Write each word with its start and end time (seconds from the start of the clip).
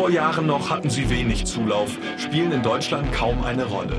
vor 0.00 0.08
Jahren 0.08 0.46
noch 0.46 0.70
hatten 0.70 0.88
sie 0.88 1.10
wenig 1.10 1.44
Zulauf, 1.44 1.98
spielen 2.16 2.52
in 2.52 2.62
Deutschland 2.62 3.12
kaum 3.12 3.44
eine 3.44 3.66
Rolle. 3.66 3.98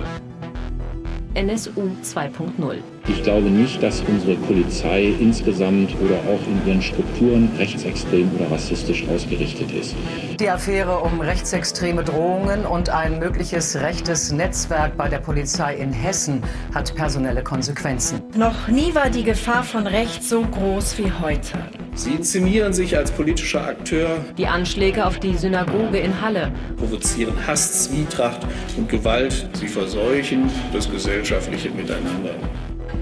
NSU 1.36 1.92
2.0. 2.04 2.78
Ich 3.08 3.22
glaube 3.22 3.52
nicht, 3.52 3.84
dass 3.84 4.02
unsere 4.02 4.36
Polizei 4.38 5.14
insgesamt 5.20 5.92
oder 6.02 6.16
auch 6.22 6.40
in 6.48 6.68
ihren 6.68 6.82
Strukturen 6.82 7.52
rechtsextrem 7.60 8.32
oder 8.36 8.50
rassistisch 8.50 9.08
ausgerichtet 9.10 9.72
ist. 9.72 9.96
Die 10.40 10.50
Affäre 10.50 10.98
um 11.02 11.22
rechtsextreme 11.22 12.04
Drohungen 12.04 12.66
und 12.66 12.90
ein 12.90 13.20
mögliches 13.20 13.76
rechtes 13.76 14.32
Netzwerk 14.32 14.98
bei 14.98 15.08
der 15.08 15.20
Polizei 15.20 15.76
in 15.76 15.94
Hessen 15.94 16.42
hat 16.74 16.96
personelle 16.96 17.44
Konsequenzen. 17.44 18.24
Noch 18.36 18.68
nie 18.68 18.96
war 18.96 19.12
die 19.12 19.24
Gefahr 19.24 19.64
von 19.64 19.86
rechts 19.86 20.30
so 20.30 20.42
groß 20.42 20.98
wie 20.98 21.12
heute. 21.12 21.60
Sie 21.94 22.12
inszenieren 22.12 22.74
sich 22.74 22.96
als 22.96 23.12
politischer 23.12 23.66
Akteur. 23.66 24.24
Die 24.38 24.48
Anschläge 24.48 25.06
auf 25.06 25.20
die 25.20 25.36
Synagoge 25.36 26.00
in 26.00 26.22
Halle 26.22 26.52
provozieren 26.78 27.36
Hass, 27.46 27.84
Zwietracht 27.84 28.40
und 28.78 28.88
Gewalt. 28.88 29.50
Sie 29.54 29.68
verseuchen 29.68 30.50
das 30.72 30.90
gesellschaftliche 30.90 31.70
Miteinander. 31.70 32.36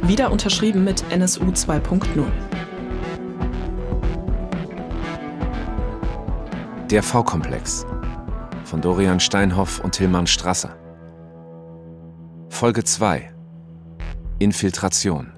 Wieder 0.01 0.31
unterschrieben 0.31 0.83
mit 0.83 1.03
NSU 1.11 1.43
2.0. 1.43 2.25
Der 6.89 7.03
V-Komplex 7.03 7.85
von 8.63 8.81
Dorian 8.81 9.19
Steinhoff 9.19 9.79
und 9.83 9.93
Tilman 9.93 10.25
Strasser. 10.25 10.75
Folge 12.49 12.83
2 12.83 13.31
Infiltration 14.39 15.31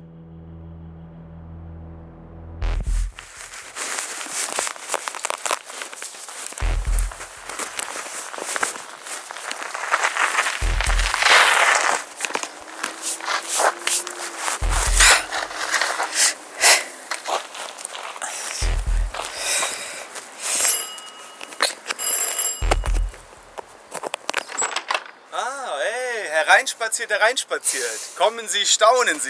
hereinspaziert, 27.09 27.81
hereinspaziert. 27.81 28.15
Kommen 28.17 28.47
Sie, 28.47 28.65
staunen 28.65 29.19
Sie. 29.19 29.29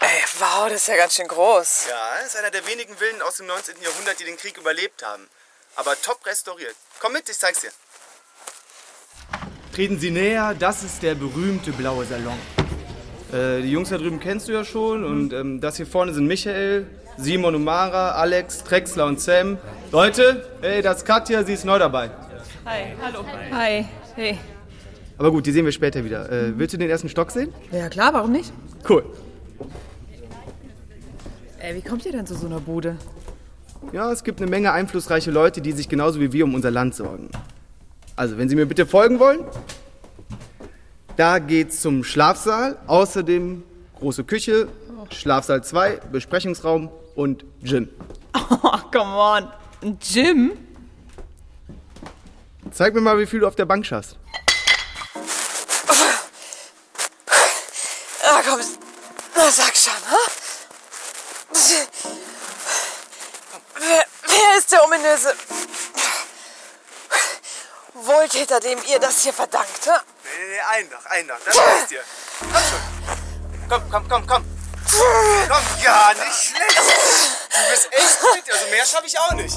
Ey, 0.00 0.22
wow, 0.38 0.68
das 0.68 0.82
ist 0.82 0.88
ja 0.88 0.96
ganz 0.96 1.14
schön 1.14 1.28
groß. 1.28 1.86
Ja, 1.88 2.20
das 2.20 2.34
ist 2.34 2.36
einer 2.36 2.50
der 2.50 2.66
wenigen 2.66 2.96
Villen 2.96 3.22
aus 3.22 3.36
dem 3.36 3.46
19. 3.46 3.74
Jahrhundert, 3.82 4.18
die 4.20 4.24
den 4.24 4.36
Krieg 4.36 4.56
überlebt 4.56 5.04
haben. 5.04 5.26
Aber 5.76 6.00
top 6.00 6.24
restauriert. 6.26 6.74
Komm 7.00 7.12
mit, 7.12 7.28
ich 7.28 7.38
zeig's 7.38 7.60
dir. 7.60 7.70
Treten 9.74 9.98
Sie 9.98 10.10
näher, 10.10 10.54
das 10.58 10.82
ist 10.82 11.02
der 11.02 11.14
berühmte 11.14 11.72
blaue 11.72 12.04
Salon. 12.04 12.38
Äh, 13.32 13.62
die 13.62 13.70
Jungs 13.70 13.90
da 13.90 13.98
drüben 13.98 14.20
kennst 14.20 14.48
du 14.48 14.52
ja 14.52 14.64
schon 14.64 15.04
und 15.04 15.32
ähm, 15.32 15.60
das 15.60 15.76
hier 15.76 15.86
vorne 15.86 16.14
sind 16.14 16.26
Michael, 16.26 16.86
Simon 17.16 17.54
und 17.54 17.64
Mara, 17.64 18.12
Alex, 18.12 18.64
Drexler 18.64 19.06
und 19.06 19.20
Sam. 19.20 19.58
Leute, 19.92 20.58
hey, 20.62 20.82
das 20.82 20.98
ist 20.98 21.04
Katja, 21.04 21.44
sie 21.44 21.54
ist 21.54 21.64
neu 21.64 21.78
dabei. 21.78 22.10
Hi, 22.64 22.96
hallo. 23.00 23.24
Hi, 23.52 23.86
hey. 24.14 24.38
Aber 25.18 25.32
gut, 25.32 25.46
die 25.46 25.52
sehen 25.52 25.64
wir 25.64 25.72
später 25.72 26.04
wieder. 26.04 26.30
Äh, 26.30 26.58
willst 26.58 26.74
du 26.74 26.78
den 26.78 26.88
ersten 26.88 27.08
Stock 27.08 27.30
sehen? 27.30 27.52
Ja 27.72 27.88
klar, 27.88 28.14
warum 28.14 28.32
nicht? 28.32 28.52
Cool. 28.88 29.04
Ey, 31.58 31.74
wie 31.74 31.82
kommt 31.82 32.06
ihr 32.06 32.12
denn 32.12 32.24
zu 32.26 32.34
so 32.34 32.46
einer 32.46 32.60
Bude? 32.60 32.96
Ja, 33.92 34.12
es 34.12 34.22
gibt 34.22 34.40
eine 34.40 34.48
Menge 34.48 34.72
einflussreiche 34.72 35.30
Leute, 35.30 35.60
die 35.60 35.72
sich 35.72 35.88
genauso 35.88 36.20
wie 36.20 36.32
wir 36.32 36.44
um 36.44 36.54
unser 36.54 36.70
Land 36.70 36.94
sorgen. 36.94 37.30
Also, 38.16 38.38
wenn 38.38 38.48
Sie 38.48 38.56
mir 38.56 38.66
bitte 38.66 38.86
folgen 38.86 39.18
wollen, 39.18 39.44
da 41.16 41.38
geht's 41.40 41.80
zum 41.80 42.04
Schlafsaal, 42.04 42.76
außerdem 42.86 43.62
große 43.98 44.24
Küche, 44.24 44.68
Schlafsaal 45.10 45.64
2, 45.64 46.00
Besprechungsraum 46.12 46.90
und 47.14 47.44
Gym. 47.62 47.88
Oh, 48.50 48.78
come 48.90 49.14
on. 49.14 49.48
Ein 49.82 49.98
Gym? 50.00 50.52
Zeig 52.70 52.94
mir 52.94 53.00
mal, 53.00 53.18
wie 53.18 53.26
viel 53.26 53.40
du 53.40 53.46
auf 53.46 53.56
der 53.56 53.66
Bank 53.66 53.84
schaffst. 53.84 54.16
Na 58.22 58.40
komm, 58.48 58.60
na 59.48 59.52
sag 59.52 59.74
schon, 59.74 60.02
ha? 60.10 60.18
Wer, 63.78 64.06
wer 64.26 64.58
ist 64.58 64.70
der 64.72 64.84
ominöse 64.84 65.34
Wohltäter, 67.94 68.60
dem 68.60 68.78
ihr 68.84 68.98
das 68.98 69.22
hier 69.22 69.32
verdankt, 69.32 69.86
ha? 69.86 70.02
Nee, 70.24 70.30
nee, 70.38 70.48
nee, 70.50 70.60
ein 70.60 70.88
noch, 70.90 71.06
ein 71.06 71.26
noch, 71.26 71.38
das 71.46 71.56
reicht 71.56 71.90
dir. 71.90 72.04
Komm 72.40 72.50
schon. 72.52 72.82
Komm, 73.70 73.90
komm, 73.90 74.08
komm, 74.08 74.26
komm. 74.26 74.44
Komm, 75.48 75.64
ja, 75.82 76.12
nicht 76.14 76.42
schlecht. 76.48 76.78
Du 76.78 77.70
bist 77.70 77.88
echt 77.90 78.18
fit, 78.34 78.52
also 78.52 78.66
mehr 78.66 78.84
schaffe 78.84 79.06
ich 79.06 79.18
auch 79.18 79.32
nicht. 79.32 79.56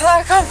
Na 0.00 0.24
komm, 0.26 0.46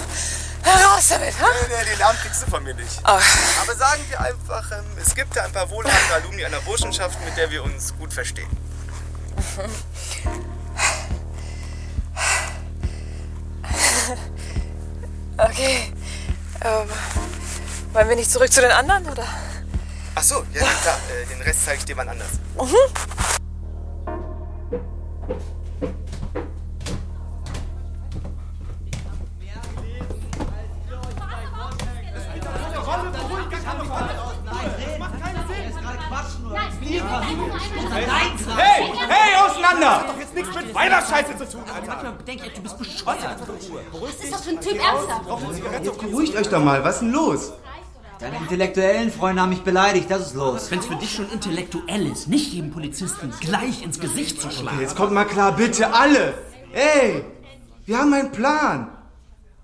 Raus 0.66 1.08
damit, 1.10 1.40
ha? 1.40 1.46
Nee, 1.68 1.76
nee, 1.76 1.90
den 1.90 2.00
Namen 2.00 2.18
kriegst 2.20 2.44
du 2.44 2.50
von 2.50 2.64
mir 2.64 2.74
nicht. 2.74 3.00
Oh. 3.04 3.20
Aber 3.62 3.76
sagen 3.76 4.04
wir 4.10 4.20
einfach, 4.20 4.72
ähm, 4.72 4.86
es 5.02 5.16
gibt 5.16 5.36
da 5.36 5.44
ein 5.44 5.52
paar 5.52 5.70
wohlhabende 5.70 6.16
Alumni 6.16 6.46
einer 6.46 6.62
Burschenschaft, 6.62 7.20
mit 7.26 7.36
der 7.38 7.50
wir 7.50 7.64
uns 7.64 7.96
gut 7.98 8.14
verstehen. 8.14 8.50
Okay. 15.38 15.92
Ähm, 16.64 16.90
wollen 17.94 18.10
wir 18.10 18.16
nicht 18.16 18.32
zurück 18.32 18.52
zu 18.52 18.62
den 18.62 18.72
anderen, 18.72 19.08
oder? 19.10 19.26
Ach 20.14 20.24
so, 20.24 20.44
ja, 20.54 20.62
klar. 20.62 21.00
Äh, 21.10 21.26
den 21.26 21.42
Rest 21.42 21.66
zeige 21.66 21.80
ich 21.80 21.86
dir 21.86 21.96
mal 21.96 22.08
anders. 22.08 22.30
Mhm. 22.56 23.41
Mit 40.72 40.76
Weiberscheiße 40.76 41.38
zu 41.38 41.50
tun, 41.50 41.64
Alter. 41.74 41.88
Manchmal 41.88 42.14
denke 42.26 42.48
ich, 42.48 42.54
du 42.54 42.62
bist 42.62 42.78
bescheuert. 42.78 43.38
Was 43.92 44.24
ist 44.24 44.34
das 44.34 44.42
für 44.42 44.50
ein 44.52 44.62
Typ 44.62 44.80
ernsthaft? 44.80 46.00
Beruhigt 46.00 46.36
euch 46.36 46.48
doch 46.48 46.64
mal, 46.64 46.84
was 46.84 46.96
ist 46.96 47.02
denn 47.02 47.12
los? 47.12 47.54
Deine 48.20 48.38
intellektuellen 48.38 49.12
Freunde 49.12 49.42
haben 49.42 49.50
mich 49.50 49.64
beleidigt, 49.64 50.10
das 50.10 50.28
ist 50.28 50.36
los. 50.36 50.70
Wenn 50.70 50.80
es 50.80 50.86
für 50.86 50.96
dich 50.96 51.12
schon 51.12 51.30
intellektuell 51.32 52.06
ist, 52.06 52.28
nicht 52.28 52.54
jedem 52.54 52.72
Polizisten 52.72 53.34
gleich 53.40 53.82
ins 53.82 54.00
Gesicht 54.00 54.40
zu 54.40 54.52
schlagen. 54.52 54.78
Okay, 54.78 54.82
jetzt 54.84 54.96
kommt 54.96 55.12
mal 55.12 55.26
klar, 55.26 55.54
bitte 55.54 55.92
alle! 55.92 56.36
Ey, 56.72 57.26
wir 57.86 57.98
haben 57.98 58.14
einen 58.14 58.32
Plan. 58.32 58.90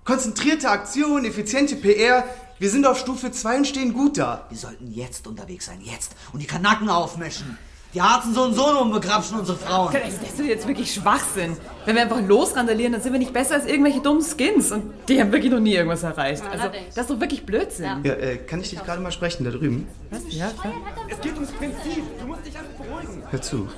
Konzentrierte 0.04 0.70
Aktion, 0.70 1.24
effiziente 1.24 1.76
PR. 1.76 2.24
Wir 2.58 2.70
sind 2.70 2.84
auf 2.84 2.98
Stufe 2.98 3.30
2 3.30 3.58
und 3.58 3.66
stehen 3.68 3.92
gut 3.92 4.18
da. 4.18 4.46
Wir 4.48 4.58
sollten 4.58 4.92
jetzt 4.92 5.28
unterwegs 5.28 5.66
sein, 5.66 5.80
jetzt. 5.80 6.16
Und 6.32 6.40
die 6.40 6.46
Kanaken 6.46 6.90
aufmischen. 6.90 7.56
Die 7.94 8.02
harzen 8.02 8.34
so 8.34 8.42
und 8.42 8.54
so 8.54 8.70
nur 8.70 8.82
und 8.82 8.92
begrapschen 8.92 9.38
unsere 9.38 9.56
Frauen. 9.56 9.92
Das 9.92 10.30
ist 10.30 10.38
jetzt 10.46 10.68
wirklich 10.68 10.92
Schwachsinn. 10.92 11.56
Wenn 11.86 11.94
wir 11.94 12.02
einfach 12.02 12.20
losrandalieren, 12.20 12.92
dann 12.92 13.00
sind 13.00 13.12
wir 13.12 13.18
nicht 13.18 13.32
besser 13.32 13.54
als 13.54 13.64
irgendwelche 13.66 14.00
dummen 14.00 14.22
Skins. 14.22 14.70
Und 14.72 14.92
die 15.08 15.18
haben 15.18 15.32
wirklich 15.32 15.50
noch 15.50 15.60
nie 15.60 15.74
irgendwas 15.74 16.02
erreicht. 16.02 16.42
Also, 16.52 16.66
das 16.94 17.04
ist 17.04 17.10
doch 17.10 17.20
wirklich 17.20 17.46
Blödsinn. 17.46 18.04
Ja, 18.04 18.12
äh, 18.12 18.36
kann 18.36 18.60
ich 18.60 18.70
dich 18.70 18.84
gerade 18.84 19.00
mal 19.00 19.10
sprechen, 19.10 19.44
da 19.44 19.50
drüben? 19.50 19.88
Was? 20.10 20.20
Ja, 20.28 20.50
klar. 20.50 20.74
Es 21.08 21.18
geht 21.22 21.32
ums 21.34 21.50
Prinzip. 21.52 22.02
Du 22.20 22.26
musst 22.26 22.46
dich 22.46 22.58
einfach 22.58 22.72
beruhigen. 22.72 23.22
Hör 23.30 23.40
zu. 23.40 23.68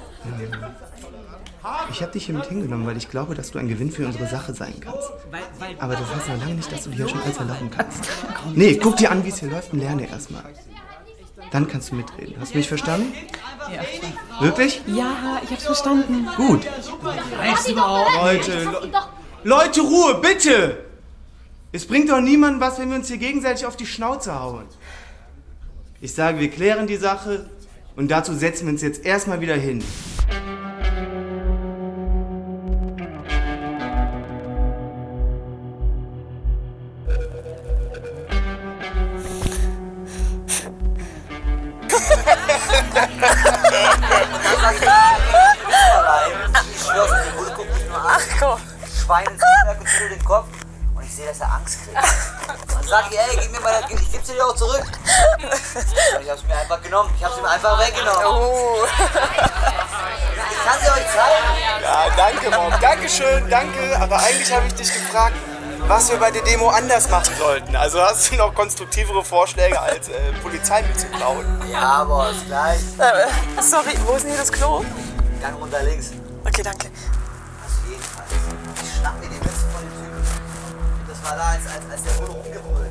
Ich 1.93 2.03
habe 2.03 2.13
dich 2.13 2.27
hier 2.27 2.35
mit 2.35 2.47
hingenommen, 2.47 2.87
weil 2.87 2.97
ich 2.97 3.11
glaube, 3.11 3.35
dass 3.37 3.53
du 3.53 3.59
ein 3.59 3.69
Gewinn 3.69 3.93
für 3.93 4.07
unsere 4.07 4.27
Sache 4.27 4.55
sein 4.55 4.75
kannst. 4.81 5.11
Aber 5.79 5.95
das 5.95 6.13
heißt 6.15 6.29
noch 6.31 6.39
lange 6.39 6.55
nicht, 6.55 6.73
dass 6.73 6.85
du 6.85 6.91
dir 6.91 6.97
hier 6.97 7.09
schon 7.09 7.23
alles 7.23 7.37
erlauben 7.37 7.71
kannst. 7.71 8.01
Nee, 8.55 8.75
guck 8.83 8.97
dir 8.97 9.11
an, 9.11 9.25
wie 9.25 9.29
es 9.29 9.39
hier 9.39 9.51
läuft 9.51 9.73
und 9.73 9.81
lerne 9.81 10.09
erstmal. 10.09 10.43
Dann 11.53 11.69
kannst 11.69 11.91
du 11.91 11.97
mitreden. 11.97 12.35
Hast 12.41 12.55
du 12.55 12.59
mich 12.59 12.69
verstanden? 12.69 13.13
Ja. 13.69 13.83
Wirklich? 14.41 14.83
Ja, 14.87 15.41
ich 15.43 15.51
hab's 15.51 15.65
verstanden. 15.65 16.27
Gut. 16.37 16.67
Reißt 17.39 17.69
überhaupt. 17.69 18.15
Leute, 18.15 18.53
Le 18.65 18.91
Leute, 19.43 19.81
Ruhe, 19.81 20.15
bitte! 20.21 20.85
Es 21.73 21.87
bringt 21.87 22.11
doch 22.11 22.21
niemandem 22.21 22.61
was, 22.61 22.79
wenn 22.79 22.91
wir 22.91 22.97
uns 22.97 23.09
hier 23.09 23.19
gegenseitig 23.19 23.65
auf 23.65 23.77
die 23.77 23.87
Schnauze 23.87 24.39
hauen. 24.41 24.65
Ich 26.01 26.15
sage, 26.15 26.41
wir 26.41 26.51
klären 26.51 26.87
die 26.87 26.97
Sache 26.97 27.49
und 27.97 28.11
dazu 28.11 28.35
setzen 28.35 28.67
wir 28.67 28.73
uns 28.73 28.83
jetzt 28.83 29.05
erstmal 29.05 29.41
wieder 29.41 29.55
hin. 29.55 29.85
Sag 52.91 53.11
ich, 53.11 53.19
ey, 53.19 53.37
gib 53.41 53.53
mir 53.53 53.61
mal 53.61 53.81
das, 53.81 53.91
ich 53.91 54.13
geb's 54.13 54.27
dir 54.27 54.45
auch 54.45 54.55
zurück. 54.55 54.83
Und 56.17 56.23
ich 56.23 56.31
hab's 56.31 56.43
mir 56.45 56.57
einfach 56.57 56.83
genommen. 56.83 57.11
Ich 57.17 57.25
hab's 57.25 57.39
ihm 57.39 57.45
einfach 57.45 57.79
weggenommen. 57.79 58.27
Oh. 58.27 58.85
Ich 60.51 60.67
kann 60.67 60.79
sie 60.81 60.91
euch 60.91 61.07
zeigen. 61.07 61.83
Ja, 61.83 62.07
danke, 62.17 62.51
Bob. 62.51 62.81
Dankeschön, 62.81 63.49
danke. 63.49 63.97
Aber 63.99 64.19
eigentlich 64.19 64.53
habe 64.53 64.67
ich 64.67 64.75
dich 64.75 64.93
gefragt, 64.93 65.37
was 65.87 66.11
wir 66.11 66.19
bei 66.19 66.31
der 66.31 66.43
Demo 66.43 66.69
anders 66.69 67.09
machen 67.09 67.35
sollten. 67.39 67.77
Also 67.77 68.03
hast 68.03 68.31
du 68.31 68.37
noch 68.37 68.55
konstruktivere 68.55 69.25
Vorschläge 69.25 69.81
als 69.81 70.09
äh, 70.09 70.33
Polizei 70.43 70.83
mitzuklauen? 70.83 71.63
Ja, 71.71 72.05
Boss, 72.05 72.37
gleich. 72.47 72.81
Äh, 72.99 73.63
sorry, 73.63 73.95
wo 74.05 74.15
ist 74.15 74.23
denn 74.23 74.31
hier 74.31 74.41
das 74.41 74.53
Klo? 74.53 74.85
Gang 75.41 75.59
runter 75.59 75.83
links. 75.83 76.11
Als, 81.39 81.67
als, 81.67 81.91
als 81.91 82.03
der 82.03 82.19
Wohnung 82.19 82.41
umgebrüllt 82.41 82.90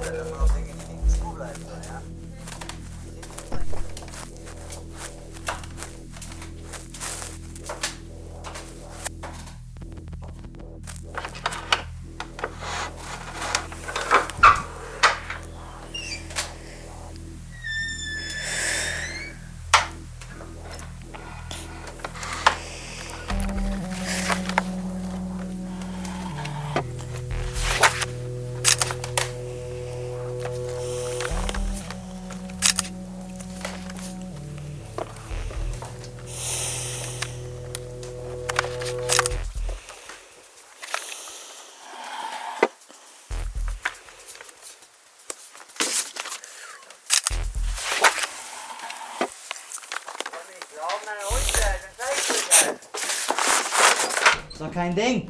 Doch 54.69 54.75
kein 54.75 54.93
Ding. 54.93 55.27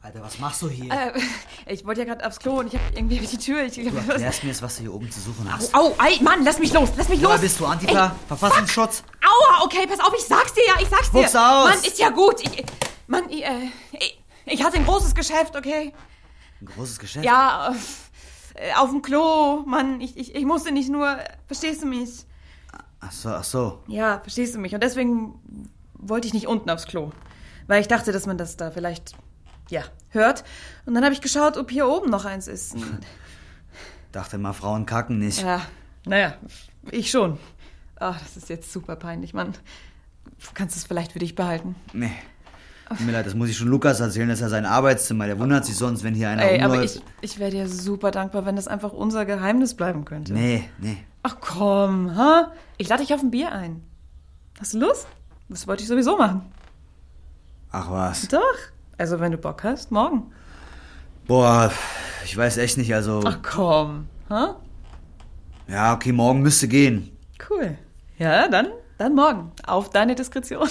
Alter, 0.00 0.22
was 0.22 0.38
machst 0.38 0.62
du 0.62 0.68
hier? 0.68 0.92
Äh, 0.92 1.12
ich 1.66 1.84
wollte 1.84 2.02
ja 2.02 2.06
gerade 2.06 2.24
aufs 2.24 2.38
Klo 2.38 2.60
und 2.60 2.68
ich 2.68 2.74
habe 2.74 2.84
irgendwie 2.94 3.18
die 3.18 3.38
Tür. 3.38 3.64
Ich, 3.64 3.74
Du 3.74 3.80
erklärst 3.82 4.44
mir 4.44 4.50
jetzt, 4.50 4.62
was 4.62 4.76
du 4.76 4.82
hier 4.82 4.94
oben 4.94 5.10
zu 5.10 5.18
suchen 5.18 5.52
hast. 5.52 5.74
Au, 5.74 5.94
ei, 5.98 6.18
Mann, 6.22 6.44
lass 6.44 6.60
mich 6.60 6.72
los, 6.72 6.90
lass 6.96 7.08
mich 7.08 7.20
los. 7.20 7.30
Woher 7.30 7.40
bist 7.40 7.58
du? 7.58 7.66
Antifa? 7.66 8.14
Verfassungsschutz? 8.28 9.02
Aua, 9.24 9.64
okay, 9.64 9.86
pass 9.88 9.98
auf, 9.98 10.14
ich 10.16 10.24
sag's 10.24 10.52
dir 10.52 10.62
ja, 10.66 10.74
ich 10.80 10.88
sag's 10.88 11.10
dir. 11.10 11.22
Spuck's 11.26 11.34
aus. 11.34 11.68
Mann, 11.70 11.78
ist 11.84 11.98
ja 11.98 12.10
gut. 12.10 12.40
Ich, 12.42 12.64
Mann, 13.08 13.28
ich, 13.30 13.44
äh, 13.44 13.70
ich, 13.92 14.20
ich 14.46 14.62
hatte 14.62 14.76
ein 14.76 14.84
großes 14.84 15.14
Geschäft, 15.14 15.56
okay? 15.56 15.92
Ein 16.60 16.66
großes 16.66 16.98
Geschäft? 17.00 17.24
Ja, 17.24 17.74
äh, 18.54 18.74
auf 18.74 18.90
dem 18.90 19.02
Klo, 19.02 19.64
Mann, 19.66 20.00
ich, 20.00 20.16
ich, 20.16 20.34
ich 20.36 20.44
musste 20.44 20.70
nicht 20.70 20.90
nur, 20.90 21.18
verstehst 21.48 21.82
du 21.82 21.86
mich? 21.86 22.10
Ach 23.00 23.10
so, 23.10 23.30
ach 23.30 23.44
so. 23.44 23.80
Ja, 23.88 24.20
verstehst 24.20 24.54
du 24.54 24.58
mich? 24.60 24.74
Und 24.74 24.82
deswegen 24.82 25.40
wollte 25.94 26.28
ich 26.28 26.34
nicht 26.34 26.46
unten 26.46 26.68
aufs 26.70 26.86
Klo. 26.86 27.10
Weil 27.66 27.80
ich 27.80 27.88
dachte, 27.88 28.12
dass 28.12 28.26
man 28.26 28.38
das 28.38 28.56
da 28.56 28.70
vielleicht, 28.70 29.14
ja, 29.70 29.82
hört. 30.10 30.44
Und 30.86 30.94
dann 30.94 31.04
habe 31.04 31.14
ich 31.14 31.20
geschaut, 31.20 31.56
ob 31.56 31.70
hier 31.70 31.88
oben 31.88 32.10
noch 32.10 32.24
eins 32.24 32.48
ist. 32.48 32.76
Dachte 34.12 34.38
mal, 34.38 34.52
Frauen 34.52 34.86
kacken 34.86 35.18
nicht. 35.18 35.42
Ja, 35.42 35.62
naja, 36.06 36.34
ich 36.90 37.10
schon. 37.10 37.38
Ach, 37.96 38.18
das 38.20 38.36
ist 38.36 38.48
jetzt 38.48 38.72
super 38.72 38.96
peinlich, 38.96 39.34
Mann. 39.34 39.54
Du 40.24 40.48
kannst 40.54 40.76
es 40.76 40.84
vielleicht 40.84 41.12
für 41.12 41.18
dich 41.18 41.34
behalten. 41.34 41.74
Nee. 41.92 42.12
Tut 42.88 43.00
mir 43.00 43.12
leid, 43.12 43.26
das 43.26 43.34
muss 43.34 43.48
ich 43.48 43.56
schon 43.56 43.68
Lukas 43.68 44.00
erzählen. 44.00 44.28
Das 44.28 44.38
ist 44.38 44.42
ja 44.42 44.48
sein 44.50 44.66
Arbeitszimmer. 44.66 45.26
Der 45.26 45.38
wundert 45.38 45.64
sich 45.64 45.76
sonst, 45.76 46.04
wenn 46.04 46.14
hier 46.14 46.28
einer 46.28 46.42
Ey, 46.42 46.60
aber 46.60 46.74
rumläuft. 46.74 47.02
ich, 47.22 47.32
ich 47.32 47.38
wäre 47.38 47.50
dir 47.50 47.68
super 47.68 48.10
dankbar, 48.10 48.44
wenn 48.44 48.56
das 48.56 48.68
einfach 48.68 48.92
unser 48.92 49.24
Geheimnis 49.24 49.74
bleiben 49.74 50.04
könnte. 50.04 50.34
Nee, 50.34 50.68
nee. 50.78 50.98
Ach 51.22 51.36
komm, 51.40 52.14
ha? 52.14 52.52
Ich 52.76 52.88
lade 52.88 53.02
dich 53.02 53.14
auf 53.14 53.22
ein 53.22 53.30
Bier 53.30 53.52
ein. 53.52 53.82
Hast 54.60 54.74
du 54.74 54.80
Lust? 54.80 55.08
Das 55.48 55.66
wollte 55.66 55.82
ich 55.82 55.88
sowieso 55.88 56.18
machen. 56.18 56.42
Ach 57.74 57.90
was. 57.90 58.28
Doch. 58.28 58.40
Also, 58.98 59.18
wenn 59.18 59.32
du 59.32 59.38
Bock 59.38 59.64
hast, 59.64 59.90
morgen. 59.90 60.30
Boah, 61.26 61.72
ich 62.24 62.36
weiß 62.36 62.58
echt 62.58 62.78
nicht, 62.78 62.94
also. 62.94 63.20
Ach 63.24 63.38
komm, 63.42 64.06
ha? 64.30 64.60
Ja, 65.66 65.94
okay, 65.94 66.12
morgen 66.12 66.42
müsste 66.42 66.68
gehen. 66.68 67.10
Cool. 67.50 67.76
Ja, 68.16 68.46
dann, 68.46 68.68
dann 68.96 69.16
morgen. 69.16 69.50
Auf 69.66 69.90
deine 69.90 70.14
Diskretion. 70.14 70.68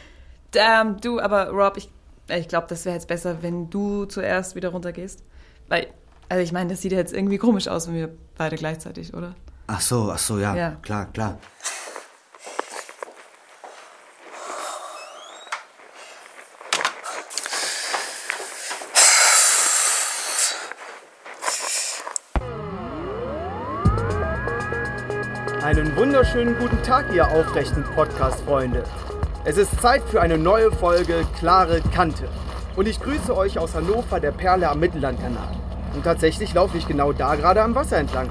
ähm, 0.54 0.96
du, 1.02 1.20
aber 1.20 1.50
Rob, 1.50 1.76
ich, 1.76 1.90
ich 2.28 2.48
glaube, 2.48 2.68
das 2.70 2.86
wäre 2.86 2.94
jetzt 2.94 3.08
besser, 3.08 3.42
wenn 3.42 3.68
du 3.68 4.06
zuerst 4.06 4.54
wieder 4.54 4.70
runtergehst. 4.70 5.22
Weil, 5.68 5.88
also 6.30 6.42
ich 6.42 6.52
meine, 6.52 6.70
das 6.70 6.80
sieht 6.80 6.92
ja 6.92 6.98
jetzt 6.98 7.12
irgendwie 7.12 7.36
komisch 7.36 7.68
aus, 7.68 7.86
wenn 7.86 7.96
wir 7.96 8.16
beide 8.38 8.56
gleichzeitig, 8.56 9.12
oder? 9.12 9.34
Ach 9.66 9.82
so, 9.82 10.10
ach 10.10 10.18
so, 10.18 10.38
ja. 10.38 10.56
Ja. 10.56 10.70
Klar, 10.80 11.12
klar. 11.12 11.38
Einen 25.96 26.08
wunderschönen 26.08 26.58
guten 26.58 26.82
Tag, 26.82 27.06
ihr 27.14 27.26
aufrechten 27.26 27.82
Podcast-Freunde. 27.82 28.84
Es 29.46 29.56
ist 29.56 29.80
Zeit 29.80 30.02
für 30.02 30.20
eine 30.20 30.36
neue 30.36 30.70
Folge 30.70 31.24
Klare 31.38 31.80
Kante. 31.94 32.28
Und 32.76 32.86
ich 32.86 33.00
grüße 33.00 33.34
euch 33.34 33.58
aus 33.58 33.74
Hannover, 33.74 34.20
der 34.20 34.32
Perle 34.32 34.68
am 34.68 34.78
Mittellandkanal. 34.78 35.48
Und 35.94 36.04
tatsächlich 36.04 36.52
laufe 36.52 36.76
ich 36.76 36.86
genau 36.86 37.14
da 37.14 37.34
gerade 37.34 37.62
am 37.62 37.74
Wasser 37.74 37.96
entlang, 37.96 38.28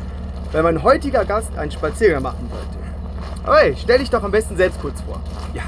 weil 0.51 0.61
mein 0.61 0.83
heutiger 0.83 1.25
Gast 1.25 1.57
einen 1.57 1.71
Spaziergang 1.71 2.21
machen 2.21 2.51
wollte. 2.51 3.43
Aber 3.43 3.57
hey, 3.57 3.75
stell 3.75 3.97
dich 3.97 4.11
doch 4.11 4.21
am 4.21 4.31
besten 4.31 4.55
selbst 4.57 4.79
kurz 4.79 5.01
vor. 5.01 5.19
Ja, 5.55 5.63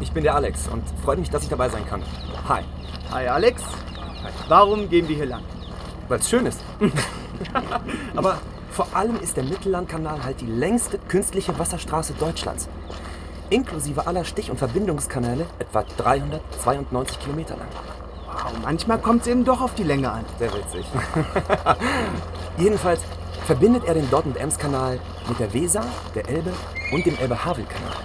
ich 0.00 0.10
bin 0.10 0.22
der 0.22 0.34
Alex 0.34 0.68
und 0.68 0.82
freut 1.04 1.18
mich, 1.18 1.28
dass 1.28 1.42
ich 1.42 1.50
dabei 1.50 1.68
sein 1.68 1.86
kann. 1.86 2.02
Hi. 2.48 2.62
Hi 3.10 3.28
Alex. 3.28 3.62
Warum 4.48 4.88
gehen 4.88 5.06
wir 5.06 5.16
hier 5.16 5.26
lang? 5.26 5.42
Weil 6.08 6.18
es 6.18 6.30
schön 6.30 6.46
ist. 6.46 6.62
Aber 8.16 8.38
vor 8.72 8.88
allem 8.94 9.20
ist 9.20 9.36
der 9.36 9.44
Mittellandkanal 9.44 10.24
halt 10.24 10.40
die 10.40 10.46
längste 10.46 10.98
künstliche 10.98 11.58
Wasserstraße 11.58 12.14
Deutschlands. 12.14 12.68
Inklusive 13.50 14.06
aller 14.06 14.24
Stich- 14.24 14.50
und 14.50 14.58
Verbindungskanäle 14.58 15.44
etwa 15.58 15.84
392 15.98 17.20
Kilometer 17.20 17.56
lang. 17.56 17.68
Wow, 18.26 18.52
manchmal 18.62 18.98
kommt 18.98 19.22
es 19.22 19.28
eben 19.28 19.44
doch 19.44 19.60
auf 19.60 19.74
die 19.74 19.82
Länge 19.82 20.10
an. 20.10 20.24
Sehr 20.38 20.50
witzig. 20.54 20.86
Jedenfalls 22.56 23.02
verbindet 23.46 23.84
er 23.84 23.94
den 23.94 24.08
Dortmund-Ems-Kanal 24.08 24.98
mit 25.28 25.38
der 25.38 25.52
Weser, 25.52 25.84
der 26.14 26.26
Elbe 26.28 26.52
und 26.92 27.04
dem 27.04 27.18
Elbe-Havel-Kanal. 27.18 27.96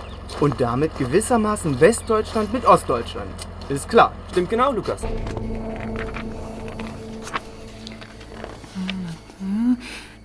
Und 0.42 0.60
damit 0.60 0.98
gewissermaßen 0.98 1.80
Westdeutschland 1.80 2.52
mit 2.52 2.66
Ostdeutschland. 2.66 3.30
Ist 3.70 3.88
klar. 3.88 4.12
Stimmt 4.32 4.50
genau, 4.50 4.74
Lukas. 4.74 5.02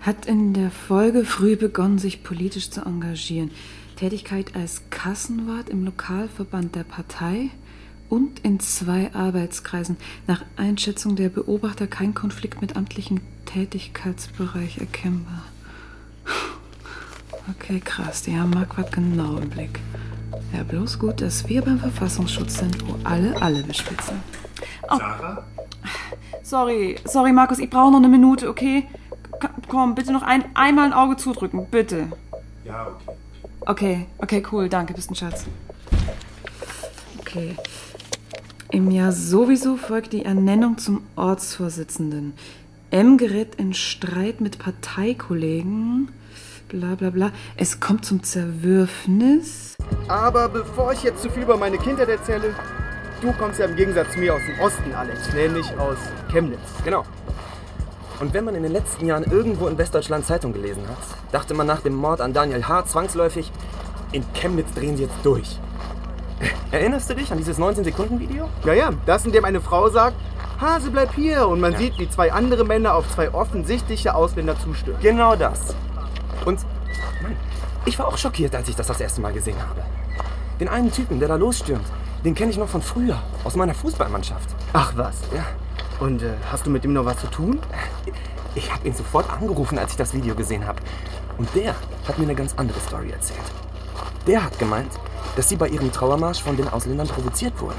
Hat 0.02 0.26
in 0.26 0.52
der 0.52 0.72
Folge 0.72 1.24
früh 1.24 1.54
begonnen, 1.54 1.98
sich 1.98 2.24
politisch 2.24 2.70
zu 2.70 2.84
engagieren. 2.84 3.52
Tätigkeit 3.94 4.56
als 4.56 4.82
Kassenwart 4.90 5.68
im 5.68 5.84
Lokalverband 5.84 6.74
der 6.74 6.82
Partei 6.82 7.50
und 8.08 8.40
in 8.40 8.58
zwei 8.58 9.14
Arbeitskreisen. 9.14 9.96
Nach 10.26 10.44
Einschätzung 10.56 11.14
der 11.14 11.28
Beobachter 11.28 11.86
kein 11.86 12.14
Konflikt 12.14 12.60
mit 12.60 12.74
amtlichem 12.74 13.20
Tätigkeitsbereich 13.46 14.78
erkennbar. 14.78 15.44
Okay, 17.50 17.78
krass, 17.78 18.22
die 18.22 18.36
haben 18.36 18.50
Marquardt 18.50 18.90
genau 18.90 19.36
im 19.36 19.50
Blick. 19.50 19.78
Ja, 20.52 20.64
bloß 20.64 20.98
gut, 20.98 21.20
dass 21.20 21.48
wir 21.48 21.62
beim 21.62 21.78
Verfassungsschutz 21.78 22.58
sind, 22.58 22.88
wo 22.88 22.98
alle 23.04 23.40
alle 23.40 23.62
bespielt 23.62 24.02
sind. 24.02 24.20
Oh. 24.90 24.98
Sorry, 26.42 26.96
sorry, 27.04 27.32
Markus, 27.32 27.60
ich 27.60 27.70
brauche 27.70 27.92
noch 27.92 27.98
eine 27.98 28.08
Minute, 28.08 28.48
okay? 28.48 28.88
Komm, 29.68 29.94
bitte 29.94 30.12
noch 30.12 30.22
ein, 30.22 30.44
einmal 30.54 30.86
ein 30.86 30.92
Auge 30.92 31.16
zudrücken, 31.16 31.66
bitte. 31.70 32.08
Ja, 32.64 32.86
okay. 32.86 33.16
Okay, 33.64 34.06
okay, 34.18 34.42
cool, 34.50 34.68
danke, 34.68 34.92
bist 34.92 35.10
ein 35.10 35.14
Schatz. 35.14 35.46
Okay. 37.20 37.56
Im 38.70 38.90
Jahr 38.90 39.12
sowieso 39.12 39.76
folgt 39.76 40.12
die 40.12 40.24
Ernennung 40.24 40.78
zum 40.78 41.02
Ortsvorsitzenden. 41.14 42.34
M 42.90 43.18
gerät 43.18 43.54
in 43.56 43.72
Streit 43.72 44.40
mit 44.40 44.58
Parteikollegen. 44.58 46.10
Bla 46.68 46.94
bla 46.94 47.10
bla. 47.10 47.30
Es 47.56 47.80
kommt 47.80 48.04
zum 48.04 48.22
Zerwürfnis. 48.22 49.76
Aber 50.08 50.48
bevor 50.48 50.92
ich 50.92 51.02
jetzt 51.02 51.22
zu 51.22 51.30
viel 51.30 51.42
über 51.44 51.56
meine 51.56 51.78
Kindheit 51.78 52.08
erzähle, 52.08 52.54
du 53.20 53.32
kommst 53.32 53.58
ja 53.58 53.66
im 53.66 53.76
Gegensatz 53.76 54.12
zu 54.12 54.18
mir 54.18 54.34
aus 54.34 54.42
dem 54.46 54.58
Osten, 54.58 54.92
Alex, 54.94 55.32
nämlich 55.34 55.70
aus 55.78 55.98
Chemnitz. 56.30 56.60
Genau. 56.84 57.04
Und 58.22 58.34
wenn 58.34 58.44
man 58.44 58.54
in 58.54 58.62
den 58.62 58.70
letzten 58.70 59.04
Jahren 59.04 59.24
irgendwo 59.24 59.66
in 59.66 59.76
Westdeutschland 59.76 60.24
Zeitung 60.24 60.52
gelesen 60.52 60.84
hat, 60.88 60.96
dachte 61.32 61.54
man 61.54 61.66
nach 61.66 61.80
dem 61.80 61.96
Mord 61.96 62.20
an 62.20 62.32
Daniel 62.32 62.68
H. 62.68 62.86
zwangsläufig, 62.86 63.50
in 64.12 64.22
Chemnitz 64.32 64.72
drehen 64.74 64.96
sie 64.96 65.02
jetzt 65.02 65.16
durch. 65.24 65.58
Erinnerst 66.70 67.10
du 67.10 67.16
dich 67.16 67.32
an 67.32 67.38
dieses 67.38 67.58
19-Sekunden-Video? 67.58 68.48
Ja, 68.64 68.74
ja, 68.74 68.90
das, 69.06 69.26
in 69.26 69.32
dem 69.32 69.44
eine 69.44 69.60
Frau 69.60 69.88
sagt, 69.88 70.14
Hase, 70.60 70.92
bleib 70.92 71.12
hier. 71.16 71.48
Und 71.48 71.58
man 71.58 71.74
sieht, 71.74 71.98
wie 71.98 72.08
zwei 72.08 72.32
andere 72.32 72.64
Männer 72.64 72.94
auf 72.94 73.12
zwei 73.12 73.34
offensichtliche 73.34 74.14
Ausländer 74.14 74.56
zustimmen. 74.56 74.98
Genau 75.02 75.34
das. 75.34 75.74
Und 76.44 76.60
Mann, 77.24 77.34
ich 77.86 77.98
war 77.98 78.06
auch 78.06 78.18
schockiert, 78.18 78.54
als 78.54 78.68
ich 78.68 78.76
das 78.76 78.86
das 78.86 79.00
erste 79.00 79.20
Mal 79.20 79.32
gesehen 79.32 79.60
habe. 79.60 79.82
Den 80.60 80.68
einen 80.68 80.92
Typen, 80.92 81.18
der 81.18 81.26
da 81.26 81.34
losstürmt, 81.34 81.86
den 82.24 82.36
kenne 82.36 82.52
ich 82.52 82.56
noch 82.56 82.68
von 82.68 82.82
früher, 82.82 83.18
aus 83.42 83.56
meiner 83.56 83.74
Fußballmannschaft. 83.74 84.48
Ach 84.74 84.92
was? 84.94 85.16
Ja. 85.34 85.44
Und 86.02 86.20
äh, 86.20 86.32
hast 86.50 86.66
du 86.66 86.70
mit 86.70 86.84
ihm 86.84 86.94
noch 86.94 87.04
was 87.04 87.18
zu 87.18 87.28
tun? 87.28 87.60
Ich 88.56 88.72
habe 88.72 88.88
ihn 88.88 88.92
sofort 88.92 89.30
angerufen, 89.30 89.78
als 89.78 89.92
ich 89.92 89.96
das 89.96 90.12
Video 90.12 90.34
gesehen 90.34 90.66
habe. 90.66 90.82
Und 91.38 91.48
der 91.54 91.76
hat 92.08 92.18
mir 92.18 92.24
eine 92.24 92.34
ganz 92.34 92.54
andere 92.56 92.80
Story 92.80 93.10
erzählt. 93.10 93.38
Der 94.26 94.42
hat 94.42 94.58
gemeint, 94.58 94.90
dass 95.36 95.48
sie 95.48 95.54
bei 95.54 95.68
ihrem 95.68 95.92
Trauermarsch 95.92 96.42
von 96.42 96.56
den 96.56 96.68
Ausländern 96.68 97.06
provoziert 97.06 97.60
wurden. 97.60 97.78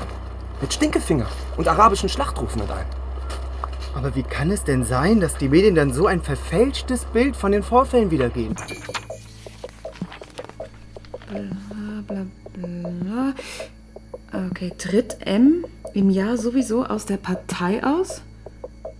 Mit 0.62 0.74
Stinkefinger 0.74 1.26
und 1.58 1.68
arabischen 1.68 2.08
Schlachtrufen 2.08 2.62
und 2.62 2.72
allem. 2.72 2.88
Aber 3.94 4.16
wie 4.16 4.24
kann 4.24 4.52
es 4.52 4.64
denn 4.64 4.86
sein, 4.86 5.20
dass 5.20 5.36
die 5.36 5.50
Medien 5.50 5.76
dann 5.76 5.92
so 5.92 6.08
ein 6.08 6.22
verfälschtes 6.22 7.04
Bild 7.04 7.36
von 7.36 7.52
den 7.52 7.62
Vorfällen 7.62 8.10
wiedergeben? 8.10 8.56
Bla, 11.30 12.04
bla, 12.08 12.26
bla. 12.54 13.34
Okay, 14.50 14.72
tritt 14.78 15.18
M 15.28 15.66
im 15.94 16.10
Jahr 16.10 16.38
sowieso 16.38 16.86
aus 16.86 17.06
der 17.06 17.18
Partei 17.18 17.84
aus? 17.84 18.22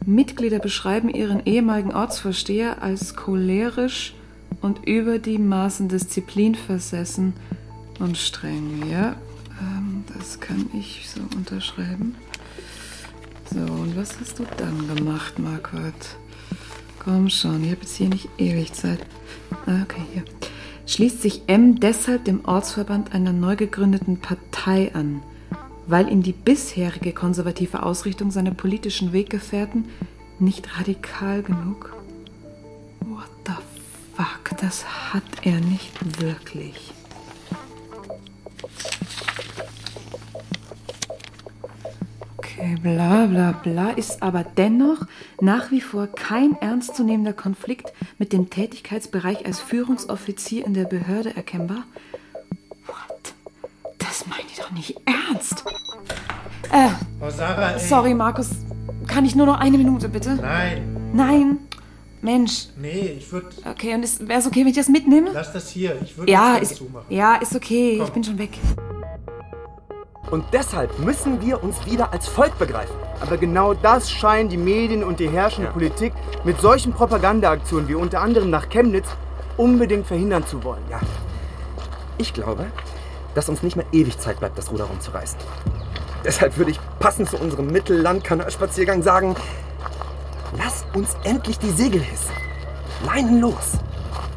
Mitglieder 0.06 0.60
beschreiben 0.60 1.10
ihren 1.10 1.46
ehemaligen 1.46 1.94
Ortsvorsteher 1.94 2.82
als 2.82 3.16
cholerisch 3.16 4.14
und 4.62 4.86
über 4.86 5.20
die 5.20 5.38
Maßen 5.38 5.88
disziplinversessen 5.88 7.34
und 8.00 8.18
streng. 8.18 8.84
Ja, 8.92 9.16
ähm, 9.62 10.04
das 10.18 10.40
kann 10.40 10.70
ich 10.74 11.10
so 11.10 11.22
unterschreiben. 11.38 12.16
So, 13.54 13.60
und 13.60 13.96
was 13.96 14.20
hast 14.20 14.40
du 14.40 14.46
dann 14.58 14.96
gemacht, 14.96 15.40
Marquardt? 15.40 16.18
Komm 17.00 17.30
schon, 17.30 17.64
ich 17.64 17.72
habe 17.72 17.82
jetzt 17.82 17.96
hier 17.96 18.10
nicht 18.10 18.30
ewig 18.38 18.74
Zeit. 18.74 19.00
Ah, 19.66 19.82
Okay, 19.84 20.02
hier. 20.14 20.24
Schließt 20.86 21.22
sich 21.22 21.44
M 21.48 21.80
deshalb 21.80 22.26
dem 22.26 22.44
Ortsverband 22.46 23.14
einer 23.14 23.32
neu 23.32 23.56
gegründeten 23.56 24.18
Partei 24.18 24.94
an, 24.94 25.22
weil 25.88 26.10
ihm 26.10 26.24
die 26.24 26.34
bisherige 26.34 27.14
konservative 27.14 27.84
Ausrichtung 27.84 28.32
seiner 28.32 28.52
politischen 28.52 29.14
Weggefährten 29.14 29.86
nicht 30.40 30.78
radikal 30.80 31.44
genug? 31.44 31.94
What 33.02 33.30
the 33.46 33.54
fuck, 34.16 34.58
das 34.60 34.86
hat 35.14 35.24
er 35.44 35.60
nicht 35.60 36.22
wirklich. 36.22 36.94
Okay, 42.38 42.78
bla 42.82 43.26
bla 43.26 43.52
bla 43.52 43.90
ist 43.92 44.22
aber 44.22 44.44
dennoch 44.44 45.06
nach 45.42 45.72
wie 45.72 45.82
vor 45.82 46.08
kein 46.08 46.56
ernstzunehmender 46.62 47.34
Konflikt 47.34 47.92
mit 48.18 48.32
dem 48.32 48.50
Tätigkeitsbereich 48.50 49.46
als 49.46 49.60
Führungsoffizier 49.60 50.66
in 50.66 50.74
der 50.74 50.86
Behörde 50.86 51.36
erkennbar. 51.36 51.84
What? 52.86 53.34
Das 53.98 54.28
meint 54.28 54.46
ihr 54.56 54.64
doch 54.64 54.72
nicht. 54.72 54.96
Äh, 56.74 56.90
Oh, 57.22 57.30
Sarah, 57.30 57.72
ey. 57.74 57.80
sorry, 57.80 58.14
Markus. 58.14 58.50
Kann 59.08 59.26
ich 59.26 59.36
nur 59.36 59.46
noch 59.46 59.60
eine 59.60 59.78
Minute, 59.78 60.10
bitte? 60.10 60.36
Nein. 60.36 61.12
Nein. 61.14 61.58
Mensch. 62.22 62.68
Nee, 62.78 63.16
ich 63.20 63.32
würde. 63.32 63.48
Okay, 63.70 63.94
und 63.94 64.28
wäre 64.28 64.40
es 64.40 64.48
okay, 64.48 64.62
wenn 64.62 64.68
ich 64.68 64.76
das 64.76 64.88
mitnehme? 64.90 65.30
Lass 65.34 65.52
das 65.54 65.70
hier. 65.70 65.98
Ich 66.02 66.18
würde 66.18 66.32
Ja, 66.32 66.58
das 66.60 66.72
ist, 66.72 66.78
zumachen. 66.78 67.06
ja, 67.10 67.36
ist 67.36 67.56
okay. 67.56 67.98
Komm. 67.98 68.08
Ich 68.08 68.14
bin 68.14 68.24
schon 68.24 68.38
weg. 68.38 68.58
Und 70.32 70.46
deshalb 70.54 70.98
müssen 71.00 71.42
wir 71.46 71.62
uns 71.64 71.86
wieder 71.86 72.12
als 72.12 72.28
Volk 72.28 72.58
begreifen. 72.58 72.96
Aber 73.22 73.38
genau 73.38 73.74
das 73.74 74.10
scheinen 74.10 74.50
die 74.50 74.58
Medien 74.58 75.04
und 75.04 75.20
die 75.20 75.30
herrschende 75.30 75.68
Ja. 75.68 75.74
Politik 75.74 76.14
mit 76.44 76.60
solchen 76.60 76.92
Propagandaaktionen 76.94 77.88
wie 77.88 77.96
unter 77.96 78.22
anderem 78.22 78.50
nach 78.50 78.70
Chemnitz 78.70 79.08
unbedingt 79.58 80.08
verhindern 80.08 80.46
zu 80.48 80.64
wollen. 80.64 80.82
Ja. 80.90 81.00
Ich 82.18 82.34
glaube, 82.34 82.66
dass 83.36 83.48
uns 83.50 83.62
nicht 83.64 83.76
mehr 83.76 83.86
ewig 83.92 84.18
Zeit 84.18 84.40
bleibt, 84.40 84.58
das 84.58 84.72
Ruder 84.72 84.86
rumzureißen. 84.86 85.38
Deshalb 86.24 86.58
würde 86.58 86.72
ich 86.72 86.80
passend 87.00 87.30
zu 87.30 87.38
unserem 87.38 87.68
Mittelland-Kanalspaziergang 87.68 89.02
sagen, 89.02 89.36
lass 90.58 90.86
uns 90.94 91.16
endlich 91.24 91.60
die 91.60 91.72
Segel 91.72 92.02
hissen. 92.02 92.34
Leinen 93.06 93.42
los. 93.42 93.74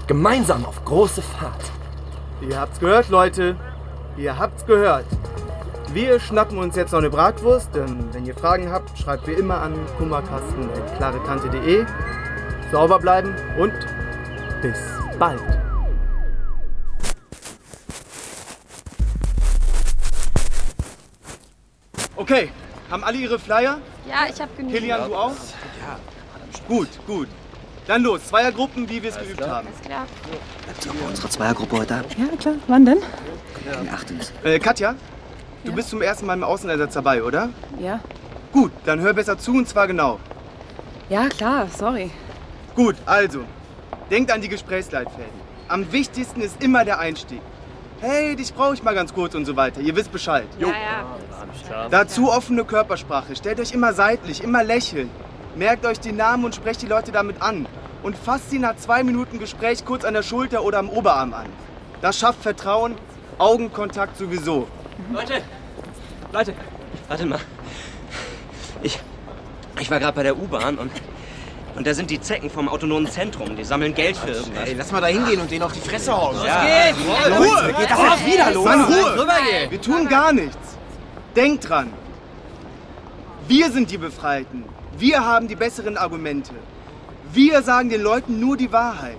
Gemeinsam 0.07 0.65
auf 0.65 0.85
große 0.85 1.23
Fahrt. 1.23 1.71
Ihr 2.41 2.61
habt's 2.61 2.81
gehört, 2.81 3.09
Leute. 3.09 3.57
Ihr 4.17 4.39
habt's 4.39 4.67
gehört. 4.67 5.07
Wir 5.93 6.19
schnappen 6.21 6.59
uns 6.59 6.77
jetzt 6.77 6.93
noch 6.93 6.99
eine 6.99 7.11
Bratwurst. 7.11 7.77
Ähm, 7.77 8.09
wenn 8.13 8.27
ihr 8.27 8.35
Fragen 8.35 8.71
habt, 8.71 8.99
schreibt 8.99 9.27
wie 9.29 9.33
immer 9.33 9.61
an 9.63 9.75
kummerkasten.klarekante.de. 9.99 11.87
Sauber 12.73 12.99
bleiben 12.99 13.35
und 13.59 13.73
bis 14.61 14.79
bald. 15.19 15.56
Okay, 22.29 22.51
haben 22.91 23.05
alle 23.05 23.19
ihre 23.19 23.39
Flyer? 23.39 23.79
Ja, 24.05 24.27
ich 24.29 24.41
habe 24.41 24.51
genug. 24.57 24.73
Kilian, 24.73 25.09
du 25.09 25.15
auch? 25.15 25.31
Ja. 25.31 25.97
Gut, 26.67 26.89
gut. 27.07 27.29
Dann 27.87 28.03
los, 28.03 28.27
Zweiergruppen, 28.27 28.89
wie 28.89 29.01
wir 29.01 29.11
es 29.11 29.17
geübt 29.17 29.41
haben. 29.47 29.69
Alles 29.69 29.81
klar. 29.81 30.07
Bleibt 30.65 30.89
auch 30.89 31.01
bei 31.01 31.09
unserer 31.09 31.31
Zweiergruppe 31.31 31.79
heute 31.79 31.95
ab. 31.95 32.07
Ja, 32.19 32.37
klar. 32.37 32.57
Wann 32.67 32.85
denn? 32.85 32.99
In 33.81 33.89
Achtens. 33.89 34.33
Äh, 34.43 34.59
Katja, 34.59 34.97
du 35.63 35.73
bist 35.73 35.91
zum 35.91 36.03
ersten 36.03 36.27
Mal 36.27 36.35
im 36.35 36.43
Außenersatz 36.43 36.95
dabei, 36.95 37.23
oder? 37.23 37.51
Ja. 37.79 38.01
Gut, 38.51 38.73
dann 38.87 38.99
hör 38.99 39.13
besser 39.13 39.39
zu 39.39 39.53
und 39.53 39.69
zwar 39.69 39.87
genau. 39.87 40.19
Ja, 41.09 41.29
klar. 41.29 41.69
Sorry. 41.69 42.11
Gut, 42.75 42.97
also, 43.07 43.45
denkt 44.11 44.33
an 44.33 44.41
die 44.41 44.49
Gesprächsleitfäden. 44.49 45.47
Am 45.69 45.93
wichtigsten 45.93 46.41
ist 46.41 46.61
immer 46.61 46.85
der 46.85 46.99
Einstieg. 46.99 47.41
Hey, 48.01 48.37
dich 48.37 48.53
brauche 48.53 48.75
ich 48.75 48.83
mal 48.83 48.95
ganz 48.95 49.15
kurz 49.15 49.35
und 49.35 49.47
so 49.47 49.57
weiter. 49.57 49.81
Ihr 49.81 49.97
wisst 49.97 50.13
Bescheid. 50.13 50.47
Jo. 50.59 50.69
Ja, 50.69 50.75
ja. 51.71 51.89
Dazu 51.89 52.31
offene 52.31 52.65
Körpersprache. 52.65 53.35
Stellt 53.35 53.59
euch 53.59 53.73
immer 53.73 53.93
seitlich, 53.95 54.43
immer 54.43 54.63
lächeln. 54.63 55.11
Merkt 55.55 55.87
euch 55.87 55.99
die 55.99 56.13
Namen 56.13 56.45
und 56.45 56.55
sprecht 56.55 56.83
die 56.83 56.87
Leute 56.87 57.13
damit 57.13 57.41
an. 57.41 57.67
Und 58.03 58.17
fasst 58.17 58.51
sie 58.51 58.59
nach 58.59 58.77
zwei 58.77 59.03
Minuten 59.03 59.39
Gespräch 59.39 59.85
kurz 59.85 60.05
an 60.05 60.15
der 60.15 60.23
Schulter 60.23 60.63
oder 60.63 60.79
am 60.79 60.91
Oberarm 60.91 61.33
an. 61.33 61.47
Das 62.03 62.19
schafft 62.19 62.43
Vertrauen, 62.43 62.95
Augenkontakt 63.39 64.19
sowieso. 64.19 64.69
Leute, 65.13 65.43
Leute, 66.33 66.55
warte 67.09 67.27
mal. 67.27 67.41
Ich, 68.83 69.01
ich 69.81 69.91
war 69.91 69.99
gerade 69.99 70.15
bei 70.15 70.23
der 70.23 70.37
U-Bahn 70.37 70.77
und, 70.77 70.93
und 71.77 71.87
da 71.87 71.95
sind 71.95 72.11
die 72.11 72.21
Zecken 72.21 72.51
vom 72.51 72.69
autonomen 72.69 73.07
Zentrum. 73.07 73.55
Die 73.57 73.65
sammeln 73.65 73.95
Geld 73.95 74.17
für 74.17 74.31
irgendwas. 74.31 74.69
Ey, 74.69 74.75
lass 74.75 74.93
mal 74.93 75.01
da 75.01 75.09
hingehen 75.09 75.41
und 75.41 75.51
denen 75.51 75.63
auf 75.63 75.73
die 75.73 75.81
Fresse 75.81 76.17
hauen. 76.17 76.37
Ja. 76.45 76.65
geht? 76.65 76.95
Ruhe! 77.39 77.75
Geht 77.79 77.91
das 77.91 77.99
jetzt 77.99 78.27
wieder 78.27 78.51
los? 78.53 78.65
Mann, 78.65 78.85
Ruhe! 78.85 79.13
Rübergehen. 79.13 79.71
Wir 79.71 79.81
tun 79.81 80.09
gar 80.09 80.33
nichts. 80.33 80.57
Denkt 81.35 81.69
dran. 81.69 81.93
Wir 83.47 83.71
sind 83.71 83.91
die 83.91 83.99
Befreiten. 83.99 84.65
Wir 84.99 85.25
haben 85.25 85.49
die 85.49 85.57
besseren 85.57 85.97
Argumente. 85.97 86.53
Wir 87.33 87.63
sagen 87.63 87.91
den 87.91 88.01
Leuten 88.01 88.41
nur 88.41 88.57
die 88.57 88.73
Wahrheit. 88.73 89.19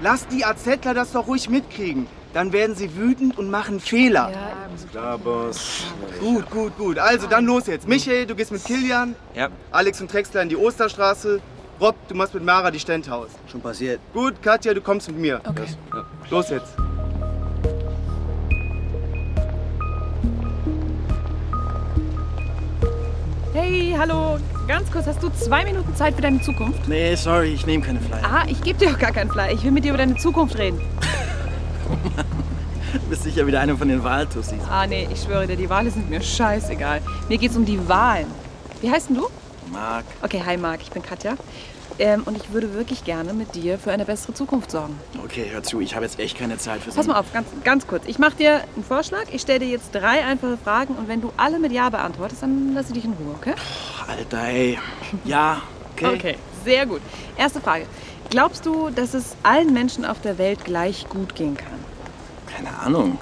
Lasst 0.00 0.30
die 0.30 0.44
AZler 0.44 0.94
das 0.94 1.12
doch 1.12 1.26
ruhig 1.26 1.50
mitkriegen. 1.50 2.06
Dann 2.32 2.52
werden 2.52 2.76
sie 2.76 2.96
wütend 2.96 3.36
und 3.36 3.50
machen 3.50 3.80
Fehler. 3.80 4.30
Klar, 4.92 5.18
Boss. 5.18 5.82
Gut, 6.20 6.48
gut, 6.50 6.78
gut. 6.78 6.98
Also 6.98 7.26
dann 7.26 7.44
los 7.44 7.66
jetzt. 7.66 7.88
Michael, 7.88 8.26
du 8.26 8.36
gehst 8.36 8.52
mit 8.52 8.64
Kilian. 8.64 9.16
Ja. 9.34 9.48
Alex 9.72 10.00
und 10.00 10.12
Drexler 10.12 10.42
in 10.42 10.48
die 10.48 10.56
Osterstraße. 10.56 11.40
Rob, 11.80 11.96
du 12.08 12.14
machst 12.14 12.34
mit 12.34 12.44
Mara 12.44 12.70
die 12.70 12.78
Stendhaus. 12.78 13.30
Schon 13.50 13.62
passiert. 13.62 14.00
Gut, 14.12 14.42
Katja, 14.42 14.74
du 14.74 14.82
kommst 14.82 15.08
mit 15.08 15.16
mir. 15.16 15.40
Okay. 15.48 15.64
Los 16.28 16.50
jetzt. 16.50 16.76
Hey, 23.54 23.94
hallo. 23.98 24.38
Ganz 24.68 24.90
kurz, 24.92 25.06
hast 25.06 25.22
du 25.22 25.30
zwei 25.30 25.64
Minuten 25.64 25.96
Zeit 25.96 26.14
für 26.14 26.20
deine 26.20 26.42
Zukunft? 26.42 26.86
Nee, 26.86 27.14
sorry, 27.14 27.54
ich 27.54 27.66
nehme 27.66 27.82
keine 27.82 28.00
Flyer. 28.00 28.20
Ah, 28.24 28.44
ich 28.46 28.60
gebe 28.60 28.78
dir 28.78 28.90
auch 28.90 28.98
gar 28.98 29.12
keinen 29.12 29.30
Fly. 29.30 29.54
Ich 29.54 29.64
will 29.64 29.70
mit 29.70 29.84
dir 29.84 29.88
über 29.88 29.98
deine 29.98 30.16
Zukunft 30.16 30.58
reden. 30.58 30.80
Du 32.92 32.98
bist 33.08 33.22
sicher 33.22 33.46
wieder 33.46 33.58
einer 33.58 33.76
von 33.78 33.88
den 33.88 34.04
Wahltussis. 34.04 34.60
Ah, 34.70 34.86
nee, 34.86 35.08
ich 35.10 35.22
schwöre 35.22 35.46
dir, 35.46 35.56
die 35.56 35.70
Wahlen 35.70 35.90
sind 35.90 36.10
mir 36.10 36.20
scheißegal. 36.20 37.00
Mir 37.30 37.38
geht's 37.38 37.56
um 37.56 37.64
die 37.64 37.88
Wahlen. 37.88 38.26
Wie 38.82 38.90
heißt 38.90 39.08
denn 39.08 39.16
du? 39.16 39.28
Marc. 39.70 40.04
Okay, 40.22 40.42
hi 40.44 40.56
Marc, 40.56 40.82
ich 40.82 40.90
bin 40.90 41.02
Katja. 41.02 41.34
Ähm, 41.98 42.22
und 42.24 42.36
ich 42.36 42.52
würde 42.52 42.72
wirklich 42.72 43.04
gerne 43.04 43.34
mit 43.34 43.54
dir 43.54 43.78
für 43.78 43.92
eine 43.92 44.04
bessere 44.04 44.32
Zukunft 44.32 44.70
sorgen. 44.70 44.98
Okay, 45.22 45.46
hör 45.50 45.62
zu, 45.62 45.80
ich 45.80 45.94
habe 45.94 46.04
jetzt 46.04 46.18
echt 46.18 46.38
keine 46.38 46.56
Zeit 46.56 46.80
für 46.80 46.90
so 46.90 46.96
Pass 46.96 47.06
mal 47.06 47.18
auf, 47.18 47.32
ganz, 47.32 47.48
ganz 47.62 47.86
kurz. 47.86 48.04
Ich 48.06 48.18
mache 48.18 48.36
dir 48.36 48.62
einen 48.74 48.84
Vorschlag. 48.84 49.24
Ich 49.32 49.42
stelle 49.42 49.58
dir 49.60 49.68
jetzt 49.68 49.90
drei 49.92 50.24
einfache 50.24 50.56
Fragen 50.56 50.94
und 50.94 51.08
wenn 51.08 51.20
du 51.20 51.32
alle 51.36 51.58
mit 51.58 51.72
Ja 51.72 51.90
beantwortest, 51.90 52.42
dann 52.42 52.74
lasse 52.74 52.88
ich 52.88 52.94
dich 52.94 53.04
in 53.04 53.12
Ruhe, 53.12 53.34
okay? 53.34 53.54
Alter, 54.06 54.44
ey. 54.44 54.78
Ja, 55.24 55.60
okay. 55.94 56.14
Okay, 56.14 56.36
Sehr 56.64 56.86
gut. 56.86 57.02
Erste 57.36 57.60
Frage. 57.60 57.86
Glaubst 58.30 58.64
du, 58.64 58.90
dass 58.90 59.12
es 59.12 59.36
allen 59.42 59.72
Menschen 59.72 60.04
auf 60.04 60.20
der 60.20 60.38
Welt 60.38 60.64
gleich 60.64 61.06
gut 61.08 61.34
gehen 61.34 61.56
kann? 61.56 61.66
Keine 62.46 62.78
Ahnung. 62.78 63.18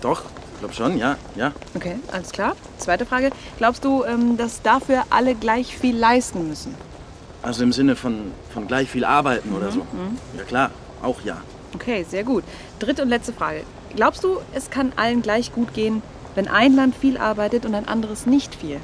Doch, 0.00 0.22
ich 0.56 0.60
glaube 0.60 0.74
schon, 0.74 0.96
ja, 0.96 1.16
ja. 1.34 1.52
Okay, 1.74 1.96
alles 2.10 2.30
klar. 2.30 2.56
Zweite 2.78 3.04
Frage. 3.04 3.30
Glaubst 3.58 3.84
du, 3.84 4.04
ähm, 4.04 4.38
dass 4.38 4.62
dafür 4.62 5.04
alle 5.10 5.34
gleich 5.34 5.76
viel 5.76 5.94
leisten 5.94 6.48
müssen? 6.48 6.74
Also 7.42 7.62
im 7.62 7.72
Sinne 7.72 7.94
von, 7.94 8.32
von 8.54 8.66
gleich 8.66 8.88
viel 8.88 9.04
arbeiten 9.04 9.52
oder 9.54 9.70
so. 9.70 9.80
Mhm. 9.80 10.16
Ja 10.34 10.44
klar, 10.44 10.70
auch 11.02 11.20
ja. 11.24 11.36
Okay, 11.74 12.06
sehr 12.08 12.24
gut. 12.24 12.42
Dritte 12.78 13.02
und 13.02 13.10
letzte 13.10 13.34
Frage. 13.34 13.64
Glaubst 13.94 14.24
du, 14.24 14.38
es 14.54 14.70
kann 14.70 14.92
allen 14.96 15.20
gleich 15.20 15.52
gut 15.52 15.74
gehen, 15.74 16.00
wenn 16.34 16.48
ein 16.48 16.74
Land 16.74 16.96
viel 16.96 17.18
arbeitet 17.18 17.66
und 17.66 17.74
ein 17.74 17.86
anderes 17.86 18.24
nicht 18.24 18.54
viel? 18.54 18.80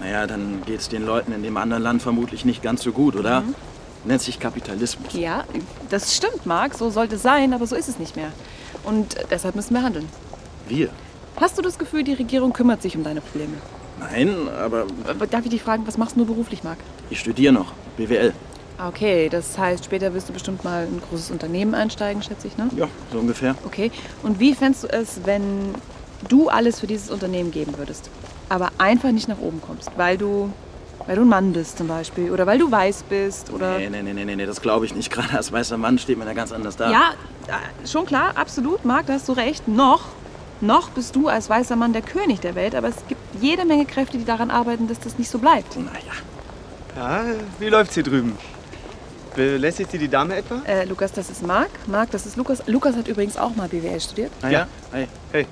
Naja, 0.00 0.26
dann 0.26 0.62
geht 0.66 0.80
es 0.80 0.88
den 0.88 1.06
Leuten 1.06 1.30
in 1.32 1.44
dem 1.44 1.56
anderen 1.56 1.82
Land 1.84 2.02
vermutlich 2.02 2.44
nicht 2.44 2.60
ganz 2.60 2.82
so 2.82 2.90
gut, 2.90 3.14
oder? 3.14 3.42
Mhm. 3.42 3.54
Nennt 4.04 4.20
sich 4.20 4.40
Kapitalismus. 4.40 5.12
Ja, 5.12 5.44
das 5.90 6.16
stimmt, 6.16 6.44
Marc. 6.44 6.74
So 6.74 6.90
sollte 6.90 7.14
es 7.14 7.22
sein, 7.22 7.54
aber 7.54 7.68
so 7.68 7.76
ist 7.76 7.88
es 7.88 8.00
nicht 8.00 8.16
mehr. 8.16 8.32
Und 8.82 9.14
deshalb 9.30 9.54
müssen 9.54 9.74
wir 9.74 9.82
handeln. 9.82 10.08
Wir? 10.68 10.88
Hast 11.40 11.58
du 11.58 11.62
das 11.62 11.78
Gefühl, 11.78 12.04
die 12.04 12.14
Regierung 12.14 12.52
kümmert 12.52 12.82
sich 12.82 12.96
um 12.96 13.02
deine 13.04 13.20
Probleme? 13.20 13.54
Nein, 13.98 14.48
aber 14.48 14.86
Aber 15.08 15.26
Darf 15.26 15.44
ich 15.44 15.50
dich 15.50 15.62
fragen, 15.62 15.86
was 15.86 15.98
machst 15.98 16.16
du 16.16 16.24
beruflich, 16.24 16.62
Marc? 16.64 16.78
ich 17.10 17.20
studiere 17.20 17.52
noch. 17.52 17.72
BWL. 17.96 18.32
Ah, 18.78 18.88
Okay, 18.88 19.28
das 19.28 19.56
heißt, 19.56 19.84
später 19.84 20.12
wirst 20.14 20.28
du 20.28 20.32
bestimmt 20.32 20.64
mal 20.64 20.86
in 20.86 20.94
ein 20.96 21.02
großes 21.08 21.30
Unternehmen 21.30 21.74
einsteigen, 21.74 22.22
schätze 22.22 22.48
ich, 22.48 22.56
ne? 22.56 22.68
Ja, 22.76 22.88
so 23.12 23.18
ungefähr. 23.18 23.54
Okay. 23.64 23.90
Und 24.22 24.40
wie 24.40 24.54
fändest 24.54 24.84
du 24.84 24.88
es, 24.88 25.20
wenn 25.24 25.74
du 26.28 26.48
alles 26.48 26.80
für 26.80 26.86
dieses 26.88 27.10
Unternehmen 27.10 27.50
geben 27.52 27.76
würdest, 27.78 28.10
aber 28.48 28.70
einfach 28.78 29.12
nicht 29.12 29.28
nach 29.28 29.38
oben 29.38 29.60
kommst, 29.64 29.90
weil 29.96 30.18
du, 30.18 30.50
weil 31.06 31.14
du 31.16 31.22
ein 31.22 31.28
Mann 31.28 31.52
bist 31.52 31.78
zum 31.78 31.86
Beispiel 31.86 32.32
oder 32.32 32.46
weil 32.46 32.58
du 32.58 32.70
weiß 32.70 33.04
bist 33.08 33.52
oder... 33.52 33.78
Nee, 33.78 33.90
nee, 33.90 34.02
nee, 34.02 34.12
nee, 34.12 34.24
nee, 34.24 34.36
nee, 34.36 34.46
das 34.46 34.60
glaube 34.60 34.86
ich 34.86 34.94
nicht. 34.94 35.10
Gerade 35.12 35.36
als 35.36 35.52
weißer 35.52 35.76
Mann 35.78 35.98
steht 35.98 36.18
man 36.18 36.26
ja 36.26 36.34
ganz 36.34 36.50
anders 36.50 36.76
da. 36.76 36.90
Ja, 36.90 37.12
äh, 37.46 37.86
schon 37.86 38.06
klar, 38.06 38.32
absolut, 38.34 38.84
Marc, 38.84 39.06
da 39.06 39.12
hast 39.12 39.28
du 39.28 39.32
recht. 39.34 39.68
Noch, 39.68 40.00
noch 40.66 40.90
bist 40.90 41.14
du 41.16 41.28
als 41.28 41.48
weißer 41.48 41.76
Mann 41.76 41.92
der 41.92 42.02
König 42.02 42.40
der 42.40 42.54
Welt, 42.54 42.74
aber 42.74 42.88
es 42.88 42.96
gibt 43.08 43.20
jede 43.40 43.64
Menge 43.64 43.86
Kräfte, 43.86 44.18
die 44.18 44.24
daran 44.24 44.50
arbeiten, 44.50 44.88
dass 44.88 45.00
das 45.00 45.18
nicht 45.18 45.30
so 45.30 45.38
bleibt. 45.38 45.76
Naja. 45.76 45.94
Ja, 46.96 47.24
wie 47.58 47.68
läuft's 47.68 47.94
hier 47.94 48.02
drüben? 48.02 48.38
Belästigt 49.34 49.90
Sie 49.90 49.98
die 49.98 50.08
Dame 50.08 50.36
etwa? 50.36 50.62
Äh, 50.64 50.84
Lukas, 50.84 51.12
das 51.12 51.28
ist 51.28 51.44
Marc. 51.44 51.70
Marc, 51.88 52.12
das 52.12 52.24
ist 52.24 52.36
Lukas. 52.36 52.62
Lukas 52.66 52.94
hat 52.94 53.08
übrigens 53.08 53.36
auch 53.36 53.56
mal 53.56 53.68
BWL 53.68 54.00
studiert. 54.00 54.30
Ah, 54.42 54.48
ja? 54.48 54.66
Hey. 54.92 55.08
Hey. 55.32 55.46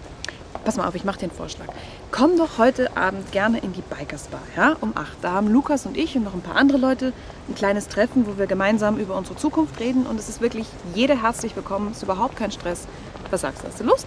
Pass 0.65 0.77
mal 0.77 0.87
auf, 0.87 0.95
ich 0.95 1.05
mache 1.05 1.19
dir 1.19 1.25
einen 1.25 1.33
Vorschlag. 1.33 1.67
Komm 2.13 2.37
doch 2.39 2.59
heute 2.59 2.97
Abend 2.97 3.33
gerne 3.33 3.59
in 3.59 3.73
die 3.73 3.83
Bikers 3.83 4.29
Bar, 4.29 4.43
ja? 4.57 4.77
Um 4.81 4.93
8. 4.97 5.17
Da 5.23 5.33
haben 5.33 5.49
Lukas 5.49 5.87
und 5.87 5.97
ich 5.97 6.15
und 6.15 6.23
noch 6.23 6.35
ein 6.35 6.43
paar 6.43 6.55
andere 6.55 6.79
Leute 6.79 7.13
ein 7.49 7.57
kleines 7.57 7.89
Treffen, 7.89 8.27
wo 8.29 8.39
wir 8.39 8.47
gemeinsam 8.47 8.99
über 8.99 9.17
unsere 9.17 9.37
Zukunft 9.37 9.81
reden. 9.81 10.07
Und 10.07 10.21
es 10.21 10.29
ist 10.29 10.41
wirklich 10.41 10.67
jeder 10.95 11.21
herzlich 11.21 11.57
willkommen. 11.57 11.89
Es 11.91 11.97
ist 11.97 12.03
überhaupt 12.05 12.37
kein 12.37 12.53
Stress. 12.53 12.87
Was 13.31 13.41
sagst 13.41 13.65
du? 13.65 13.69
Hast 13.69 13.81
du 13.81 13.85
Lust? 13.85 14.07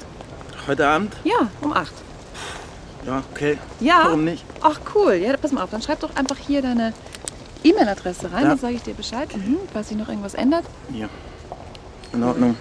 Heute 0.68 0.88
Abend? 0.88 1.16
Ja, 1.24 1.48
um 1.62 1.74
8. 1.74 1.92
Ja, 3.06 3.24
okay. 3.32 3.58
Ja? 3.80 4.02
Warum 4.06 4.24
nicht? 4.24 4.44
Ach 4.62 4.80
cool. 4.96 5.14
Ja, 5.14 5.36
pass 5.38 5.52
mal 5.52 5.64
auf, 5.64 5.70
dann 5.70 5.82
schreib 5.82 6.00
doch 6.00 6.16
einfach 6.16 6.38
hier 6.38 6.62
deine 6.62 6.94
E-Mail-Adresse 7.64 8.32
rein, 8.32 8.44
Ja. 8.44 8.50
dann 8.50 8.58
sage 8.58 8.74
ich 8.74 8.82
dir 8.84 8.94
Bescheid, 8.96 9.36
mhm, 9.36 9.58
falls 9.74 9.90
sich 9.90 9.98
noch 9.98 10.10
irgendwas 10.10 10.34
ändert. 10.34 10.66
Ja. 10.92 11.08
In 12.14 12.24
Ordnung. 12.24 12.58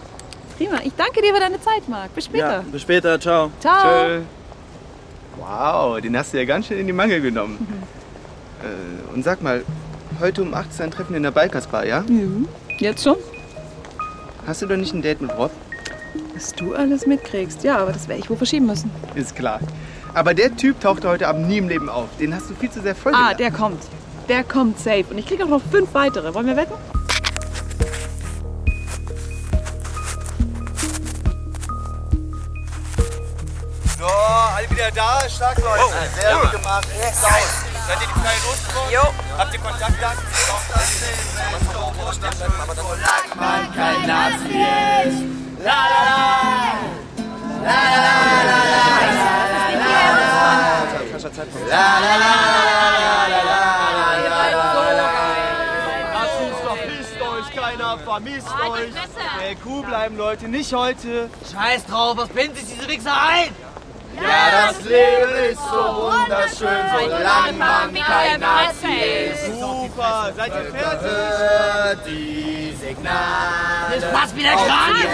Prima. 0.58 0.76
Ich 0.84 0.92
danke 0.96 1.20
dir 1.23 1.32
für 1.34 1.40
deine 1.40 1.61
Zeit, 1.61 1.88
Marc. 1.88 2.14
Bis 2.14 2.26
später. 2.26 2.52
Ja, 2.52 2.64
bis 2.70 2.82
später. 2.82 3.18
Ciao. 3.20 3.50
Ciao. 3.61 4.06
Tschö. 4.06 4.20
Wow, 5.38 6.00
den 6.00 6.16
hast 6.16 6.32
du 6.32 6.38
ja 6.38 6.45
ganz 6.45 6.67
schön 6.67 6.78
in 6.78 6.86
die 6.86 6.93
Mangel 6.93 7.21
genommen. 7.21 7.67
Äh, 8.62 9.14
und 9.14 9.25
sag 9.25 9.43
mal, 9.43 9.64
heute 10.21 10.43
um 10.43 10.54
8 10.54 10.71
ist 10.71 10.80
ein 10.80 10.90
Treffen 10.90 11.14
in 11.17 11.23
der 11.23 11.32
Bikers 11.32 11.67
Bar, 11.67 11.84
ja? 11.86 12.02
Mhm. 12.02 12.49
Jetzt 12.78 13.02
schon? 13.02 13.17
Hast 14.47 14.62
du 14.62 14.67
doch 14.67 14.76
nicht 14.76 14.95
ein 14.95 15.02
Date 15.02 15.21
mit 15.21 15.36
Rob? 15.36 15.50
Was 16.35 16.53
du 16.53 16.75
alles 16.75 17.07
mitkriegst. 17.07 17.65
Ja, 17.65 17.79
aber 17.79 17.93
das 17.93 18.09
werde 18.09 18.21
ich 18.23 18.31
wohl 18.31 18.37
verschieben 18.37 18.67
müssen. 18.67 18.91
Ist 19.15 19.35
klar. 19.37 19.61
Aber 20.15 20.35
der 20.35 20.57
Typ 20.57 20.81
tauchte 20.81 21.09
heute 21.09 21.27
Abend 21.29 21.49
nie 21.49 21.59
im 21.59 21.69
Leben 21.69 21.89
auf. 21.89 22.09
Den 22.21 22.35
hast 22.35 22.49
du 22.50 22.55
viel 22.55 22.71
zu 22.71 22.81
sehr 22.81 22.95
voll 22.95 23.13
Ah, 23.15 23.35
der 23.35 23.50
kommt. 23.50 23.83
Der 24.29 24.45
kommt 24.45 24.79
safe. 24.79 25.05
Und 25.11 25.19
ich 25.19 25.27
kriege 25.27 25.45
auch 25.45 25.49
noch 25.49 25.63
fünf 25.71 25.93
weitere. 25.93 26.33
Wollen 26.35 26.47
wir 26.47 26.57
wetten? 26.57 26.75
So, 33.99 34.07
alle 34.07 34.71
wieder 34.71 34.91
da, 34.91 35.29
stark 35.29 35.59
Leute. 35.59 35.83
Sehr 36.21 36.37
gut 36.37 36.53
gemacht. 36.53 36.89
Yes. 37.00 37.21
Seid 37.87 38.00
ihr 38.00 38.07
die 38.07 38.21
freie 38.21 38.39
losgeworden? 38.47 38.93
Jo. 38.93 39.03
Habt 39.39 39.55
ihr 39.55 39.61
Kontaktdaten? 39.61 40.25
Solange 42.77 43.35
man 43.37 43.75
kein 43.75 44.07
Nazi 44.07 45.09
ist 45.09 45.44
vermisst 58.15 58.55
halt 58.55 58.71
euch. 58.73 58.95
Bei 59.39 59.55
Kuh 59.57 59.83
bleiben 59.83 60.17
Leute, 60.17 60.49
nicht 60.49 60.73
heute. 60.73 61.29
Scheiß 61.53 61.87
drauf, 61.87 62.17
was 62.17 62.29
bindet 62.29 62.59
sich 62.59 62.77
diese 62.77 62.89
Wichser 62.89 63.13
ein? 63.13 63.74
Ja, 64.23 64.69
das 64.69 64.83
Leben 64.85 65.35
ist 65.50 65.61
so 65.71 65.83
wunderschön, 66.11 66.85
solange 66.93 67.53
man 67.59 67.95
kein 67.95 68.41
Nazi 68.41 68.93
ist. 69.33 69.61
Super, 69.61 70.33
seid 70.37 70.53
ihr 70.55 70.73
fertig? 70.73 72.05
Die 72.07 72.77
Signale. 72.81 74.00
Das 74.00 74.11
passt 74.13 74.37
wieder 74.37 74.53
Kran, 74.53 74.95
die 74.95 75.09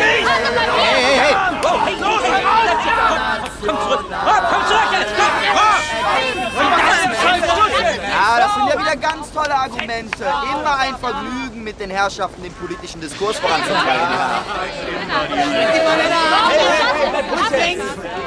Hey, 0.00 1.02
hey, 1.02 1.18
hey! 1.18 1.34
Komm 1.62 1.80
zurück! 1.98 2.22
Komm 3.60 4.62
zurück 4.66 4.90
jetzt! 4.92 5.12
Ja, 8.10 8.38
das 8.38 8.50
sind 8.54 8.66
ja 8.68 8.74
wieder 8.80 8.96
ganz 8.96 9.32
tolle 9.32 9.54
Argumente. 9.54 10.24
Immer 10.24 10.76
ein 10.78 10.96
Vergnügen, 10.96 11.49
mit 11.64 11.78
den 11.80 11.90
Herrschaften 11.90 12.42
den 12.42 12.52
politischen 12.54 13.00
Diskurs 13.00 13.38
voranzutreiben. 13.38 14.08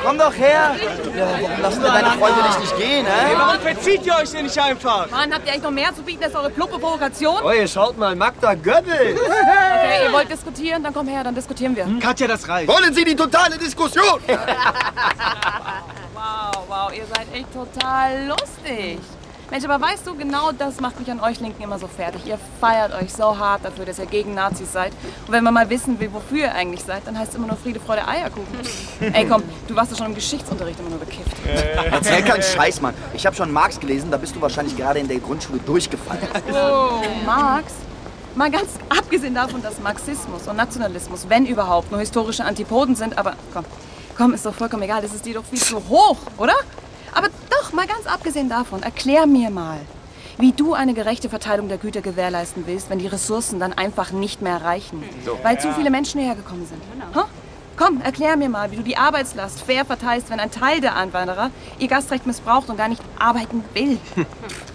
Komm 0.03 0.17
doch 0.17 0.33
her! 0.33 0.75
Ja, 1.15 1.25
warum 1.41 1.61
lassen 1.61 1.81
wir 1.83 1.91
deine 1.91 2.11
Freunde 2.11 2.41
nicht, 2.43 2.59
nicht 2.59 2.77
gehen, 2.77 3.05
Hey, 3.05 3.29
hä? 3.31 3.35
warum 3.37 3.59
verzieht 3.61 4.05
ihr 4.05 4.15
euch 4.15 4.31
denn 4.31 4.43
nicht 4.45 4.57
einfach? 4.59 5.09
Mann, 5.09 5.33
habt 5.33 5.45
ihr 5.45 5.51
eigentlich 5.53 5.63
noch 5.63 5.71
mehr 5.71 5.95
zu 5.95 6.01
bieten 6.03 6.23
als 6.23 6.35
eure 6.35 6.49
pluppe 6.49 6.77
Provokation? 6.79 7.37
Oh, 7.43 7.51
ihr 7.51 7.67
schaut 7.67 7.97
mal, 7.97 8.15
Magda 8.15 8.53
Göbbel. 8.55 9.15
Okay, 9.17 10.05
ihr 10.05 10.11
wollt 10.13 10.29
diskutieren? 10.29 10.83
Dann 10.83 10.93
komm 10.93 11.07
her, 11.07 11.23
dann 11.23 11.35
diskutieren 11.35 11.75
wir. 11.75 11.87
Katja, 12.01 12.27
das 12.27 12.47
reicht. 12.47 12.67
Wollen 12.67 12.93
Sie 12.93 13.03
die 13.05 13.15
totale 13.15 13.57
Diskussion? 13.57 14.19
Wow, 16.15 16.63
wow, 16.69 16.93
ihr 16.95 17.05
seid 17.13 17.27
echt 17.33 17.51
total 17.53 18.27
lustig. 18.27 18.97
Mensch, 19.53 19.65
aber 19.65 19.85
weißt 19.85 20.07
du, 20.07 20.15
genau 20.15 20.51
das 20.51 20.81
macht 20.81 20.99
mich 20.99 21.11
an 21.11 21.19
euch 21.19 21.39
Linken 21.39 21.61
immer 21.61 21.77
so 21.77 21.87
fertig. 21.87 22.25
Ihr 22.25 22.39
feiert 22.59 22.91
euch 22.91 23.13
so 23.13 23.37
hart 23.37 23.63
dafür, 23.63 23.85
dass 23.85 23.99
ihr 23.99 24.07
gegen 24.07 24.33
Nazis 24.33 24.73
seid. 24.73 24.91
Und 25.27 25.31
wenn 25.31 25.43
man 25.43 25.53
mal 25.53 25.69
wissen 25.69 25.99
will, 25.99 26.11
wofür 26.11 26.39
ihr 26.39 26.55
eigentlich 26.55 26.83
seid, 26.83 27.05
dann 27.05 27.19
heißt 27.19 27.33
es 27.33 27.35
immer 27.35 27.45
nur 27.45 27.57
Friede, 27.57 27.79
Freude, 27.79 28.07
Eierkuchen. 28.07 28.47
Ey, 29.13 29.27
komm, 29.27 29.43
du 29.67 29.75
warst 29.75 29.91
doch 29.91 29.97
schon 29.99 30.07
im 30.07 30.15
Geschichtsunterricht 30.15 30.79
immer 30.79 30.89
nur 30.89 30.97
bekifft. 30.97 31.37
Erzähl 31.91 32.23
keinen 32.23 32.41
Scheiß, 32.41 32.81
Mann. 32.81 32.95
Ich 33.13 33.27
habe 33.27 33.35
schon 33.35 33.51
Marx 33.51 33.79
gelesen, 33.79 34.09
da 34.09 34.17
bist 34.17 34.35
du 34.35 34.41
wahrscheinlich 34.41 34.75
gerade 34.75 34.97
in 34.97 35.07
der 35.07 35.19
Grundschule 35.19 35.59
durchgefallen. 35.59 36.27
Oh, 36.51 37.03
Marx? 37.23 37.73
Mal 38.33 38.49
ganz 38.49 38.69
abgesehen 38.89 39.35
davon, 39.35 39.61
dass 39.61 39.79
Marxismus 39.79 40.47
und 40.47 40.55
Nationalismus, 40.55 41.29
wenn 41.29 41.45
überhaupt, 41.45 41.91
nur 41.91 41.99
historische 41.99 42.43
Antipoden 42.43 42.95
sind, 42.95 43.19
aber 43.19 43.35
komm, 43.53 43.65
komm, 44.17 44.33
ist 44.33 44.47
doch 44.47 44.55
vollkommen 44.55 44.81
egal, 44.81 45.03
das 45.03 45.13
ist 45.13 45.23
dir 45.23 45.35
doch 45.35 45.45
viel 45.45 45.61
zu 45.61 45.75
hoch, 45.75 46.17
oder? 46.39 46.55
Mal 47.73 47.87
ganz 47.87 48.05
abgesehen 48.05 48.49
davon, 48.49 48.83
erklär 48.83 49.25
mir 49.25 49.49
mal, 49.49 49.79
wie 50.37 50.51
du 50.51 50.73
eine 50.73 50.93
gerechte 50.93 51.27
Verteilung 51.27 51.69
der 51.69 51.79
Güter 51.79 52.01
gewährleisten 52.01 52.67
willst, 52.67 52.91
wenn 52.91 52.99
die 52.99 53.07
Ressourcen 53.07 53.59
dann 53.59 53.73
einfach 53.73 54.11
nicht 54.11 54.43
mehr 54.43 54.61
reichen, 54.61 55.03
weil 55.41 55.59
zu 55.59 55.73
viele 55.73 55.89
Menschen 55.89 56.21
hergekommen 56.21 56.67
sind. 56.67 56.81
Ha? 57.15 57.25
Komm, 57.75 58.01
erklär 58.01 58.37
mir 58.37 58.49
mal, 58.49 58.69
wie 58.69 58.75
du 58.75 58.83
die 58.83 58.97
Arbeitslast 58.97 59.61
fair 59.63 59.85
verteilst, 59.85 60.29
wenn 60.29 60.39
ein 60.39 60.51
Teil 60.51 60.81
der 60.81 60.95
Einwanderer 60.95 61.49
ihr 61.79 61.87
Gastrecht 61.87 62.27
missbraucht 62.27 62.69
und 62.69 62.77
gar 62.77 62.89
nicht 62.89 63.01
arbeiten 63.17 63.63
will. 63.73 63.97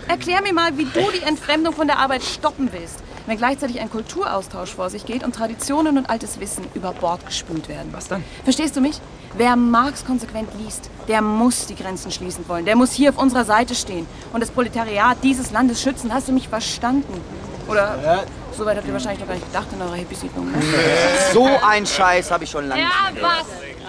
Erklär 0.09 0.43
mir 0.43 0.53
mal, 0.53 0.77
wie 0.77 0.85
du 0.87 1.09
die 1.13 1.23
Entfremdung 1.23 1.75
von 1.75 1.87
der 1.87 2.01
Arbeit 2.01 2.25
stoppen 2.25 2.71
willst, 2.73 3.05
wenn 3.29 3.37
gleichzeitig 3.37 3.79
ein 3.81 3.91
Kulturaustausch 3.91 4.75
vor 4.75 4.89
sich 4.89 5.05
geht 5.05 5.23
und 5.23 5.35
Traditionen 5.35 5.99
und 5.99 6.09
altes 6.09 6.41
Wissen 6.41 6.65
über 6.75 6.93
Bord 6.93 7.27
gespült 7.27 7.69
werden. 7.69 7.89
Was 7.93 8.09
dann? 8.09 8.25
Verstehst 8.43 8.75
du 8.75 8.81
mich? 8.81 9.01
Wer 9.37 9.55
Marx 9.55 10.05
konsequent 10.05 10.49
liest, 10.59 10.89
der 11.09 11.21
muss 11.21 11.67
die 11.67 11.77
Grenzen 11.77 12.11
schließen 12.11 12.49
wollen. 12.49 12.65
Der 12.65 12.75
muss 12.75 12.93
hier 12.93 13.11
auf 13.11 13.19
unserer 13.19 13.45
Seite 13.45 13.75
stehen 13.75 14.07
und 14.33 14.41
das 14.41 14.51
Proletariat 14.51 15.19
dieses 15.23 15.51
Landes 15.51 15.83
schützen. 15.83 16.13
Hast 16.13 16.29
du 16.29 16.33
mich 16.33 16.49
verstanden? 16.49 17.21
Oder 17.69 18.25
so 18.57 18.65
weit 18.65 18.79
habt 18.79 18.87
ihr 18.87 18.95
wahrscheinlich 18.95 19.21
noch 19.21 19.29
gar 19.29 19.35
nicht 19.35 19.47
gedacht 19.47 19.67
in 19.75 19.83
eurer 19.83 19.95
Hippie-Siedlung. 19.95 20.51
Ne? 20.51 20.59
So 21.35 21.47
ein 21.67 21.87
Scheiß 21.87 22.31
habe 22.31 22.45
ich 22.45 22.51
schon 22.51 22.67
lange 22.67 22.81
Ja, 22.81 22.89
was? 23.21 23.47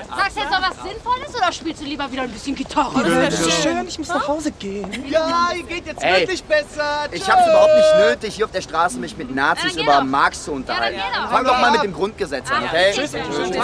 Sagst 0.10 0.36
du 0.38 0.42
jetzt 0.42 0.52
noch 0.52 0.62
was 0.62 0.76
Sinnvolles 0.84 1.36
oder 1.36 1.52
spielst 1.52 1.82
du 1.82 1.86
lieber 1.86 2.12
wieder 2.12 2.24
ein 2.24 2.32
bisschen 2.32 2.56
Gitarre? 2.56 3.04
Das 3.04 3.40
wäre 3.40 3.52
schön. 3.52 3.88
Ich 3.88 3.98
muss 4.00 4.08
nach 4.10 4.28
Hause 4.28 4.52
gehen. 4.52 5.06
Ja, 5.08 5.50
ihr 5.56 5.64
geht 5.64 5.86
jetzt 5.86 6.04
Ey, 6.04 6.22
wirklich 6.22 6.44
besser. 6.44 7.08
Ich 7.12 7.30
hab's 7.30 7.48
überhaupt 7.48 7.76
nicht 7.76 7.96
nötig, 7.98 8.36
hier 8.36 8.46
auf 8.46 8.52
der 8.52 8.62
Straße 8.62 8.98
mich 8.98 9.18
mit 9.18 9.34
Nazis 9.34 9.76
Ja, 9.76 9.84
über 9.84 9.94
doch. 9.98 10.04
Marx 10.04 10.44
zu 10.46 10.52
unterhalten. 10.52 10.98
Ja. 11.00 11.28
Fang 11.28 11.46
doch 11.46 11.60
mal 11.60 11.72
mit 11.72 11.84
dem 11.84 11.94
Grundgesetz 11.94 12.52
an, 12.52 12.64
okay? 12.66 12.92
Tschüss. 12.94 13.12
Tschüss. 13.12 13.22
Tschüss. 13.38 13.52
Den 13.52 13.62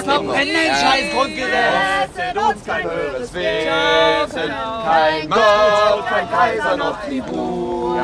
scheiß 0.75 1.11
Grundgesetz 1.13 2.35
uns 2.55 2.65
kein 2.65 2.83
höheres 2.83 3.33
Wesen, 3.33 4.53
kein 4.85 5.29
Gott, 5.29 6.07
kein 6.07 6.29
Kaiser 6.29 6.77
noch 6.77 7.01
Tribun. 7.03 7.99